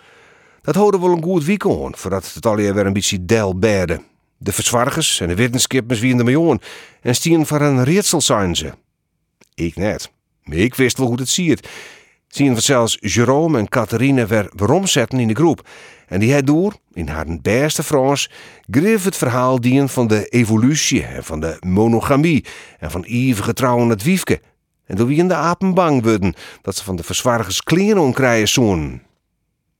Dat 0.62 0.76
houden 0.76 1.02
wel 1.02 1.12
een 1.12 1.24
goed 1.24 1.46
weekend 1.46 1.98
voordat 1.98 2.34
het 2.34 2.46
alweer 2.46 2.74
weer 2.74 2.86
een 2.86 2.94
beetje 2.94 3.26
del 3.26 3.60
berde. 3.60 4.02
De 4.38 4.52
verzwargers 4.52 5.20
en 5.20 5.28
de 5.28 5.36
wetenskippers 5.36 6.00
wie 6.00 6.12
in 6.12 6.18
de 6.18 6.24
miljoen 6.24 6.62
en 7.02 7.16
stien 7.16 7.46
voor 7.46 7.62
een 7.62 7.84
ritsel 7.84 8.22
zijn 8.22 8.56
ze. 8.56 8.72
Ik 9.54 9.76
net. 9.76 10.12
Maar 10.44 10.58
ik 10.58 10.76
wist 10.76 10.98
wel 10.98 11.08
hoe 11.08 11.20
het 11.20 11.30
ziet 11.30 11.68
zien 12.36 12.56
we 12.56 12.62
zelfs 12.62 12.98
Jerome 13.00 13.58
en 13.58 13.70
Catharine 13.70 14.26
weer 14.26 14.50
veromzetten 14.56 15.20
in 15.20 15.28
de 15.28 15.34
groep. 15.34 15.68
En 16.08 16.20
die 16.20 16.32
hij 16.32 16.42
door, 16.42 16.74
in 16.94 17.08
haar 17.08 17.26
beste 17.42 17.84
Frans, 17.84 18.30
grif 18.70 19.04
het 19.04 19.18
verhaal 19.18 19.62
dien 19.62 19.90
van 19.90 20.08
de 20.08 20.28
evolutie 20.28 21.04
en 21.04 21.24
van 21.24 21.40
de 21.40 21.58
monogamie 21.60 22.46
en 22.80 22.92
van 22.92 23.04
eeuwige 23.04 23.54
trouwen 23.54 23.90
het 23.90 24.04
wiefke. 24.04 24.42
En 24.86 24.96
door 24.96 25.08
wie 25.08 25.18
in 25.18 25.28
de 25.28 25.34
apen 25.34 25.74
bang 25.74 26.04
worden 26.04 26.34
dat 26.62 26.76
ze 26.76 26.84
van 26.84 26.96
de 26.96 27.04
verzwargers 27.04 27.64
kleren 27.64 28.14
krijgen 28.14 28.48
zoen. 28.48 29.02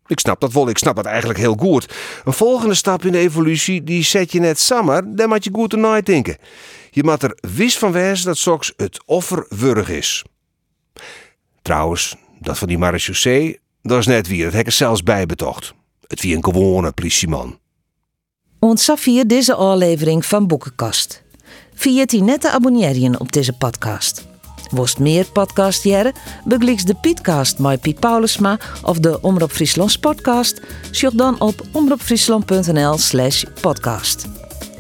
Ik 0.08 0.20
snap 0.20 0.40
dat 0.40 0.54
wel, 0.54 0.70
ik 0.70 0.78
snap 0.78 0.96
dat 0.96 1.06
eigenlijk 1.06 1.40
heel 1.40 1.56
goed. 1.56 1.94
Een 2.24 2.34
volgende 2.34 2.74
stap 2.74 3.06
in 3.06 3.12
de 3.12 3.18
evolutie, 3.18 3.84
die 3.84 4.04
zet 4.04 4.32
je 4.32 4.40
net 4.40 4.60
samen, 4.60 5.16
daar 5.16 5.28
moet 5.28 5.44
je 5.44 5.50
goed 5.54 5.76
naar 5.76 6.04
denken. 6.04 6.38
Je 6.90 7.04
moet 7.04 7.24
er 7.24 7.38
wist 7.56 7.78
van 7.78 7.92
wezen 7.92 8.26
dat 8.26 8.38
soms 8.38 8.74
het 8.78 9.02
offer 9.06 9.46
wurg 9.50 9.90
is. 9.90 10.26
Trouwens, 11.62 12.16
dat 12.42 12.58
van 12.58 12.68
die 12.68 12.78
marechaussee, 12.78 13.60
dat 13.82 14.00
is 14.00 14.06
net 14.06 14.28
wie. 14.28 14.44
Heb 14.44 14.68
ik 14.68 14.72
zelfs 14.72 15.04
bijbetocht. 15.04 15.74
Het 16.08 16.22
wie 16.22 16.36
een 16.36 16.44
gewone 16.44 16.92
politieman. 16.92 17.60
Ontzag 18.60 19.00
via 19.00 19.24
deze 19.24 19.56
aflevering 19.56 20.26
van 20.26 20.48
Boekenkast. 20.48 21.24
Via 21.74 22.06
die 22.06 22.22
net 22.22 22.42
te 22.42 22.52
abonneren 22.52 23.20
op 23.20 23.32
deze 23.32 23.54
podcast. 23.54 24.30
Worst 24.72 25.00
meer 25.00 25.26
podcast 25.26 25.84
jaren, 25.84 26.14
begliks 26.46 26.84
de 26.84 26.96
Pietcast 26.96 27.60
met 27.60 27.82
Piet 27.82 28.00
Paulusma 28.00 28.60
of 28.84 29.00
de 29.00 29.22
Omroep 29.22 29.52
Friesland 29.52 30.00
podcast. 30.00 30.62
Zoek 30.92 31.18
dan 31.18 31.40
op 31.40 31.62
omroepfriesland.nl 31.72 32.98
slash 32.98 33.44
podcast. 33.62 34.28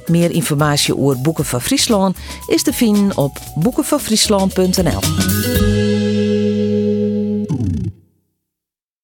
Meer 0.07 0.31
informatie 0.31 0.97
over 0.97 1.21
Boeken 1.21 1.45
van 1.45 1.61
Friesland 1.61 2.17
is 2.47 2.63
te 2.63 2.73
vinden 2.73 3.17
op 3.17 3.39
boekenvanfriesland.nl. 3.55 5.80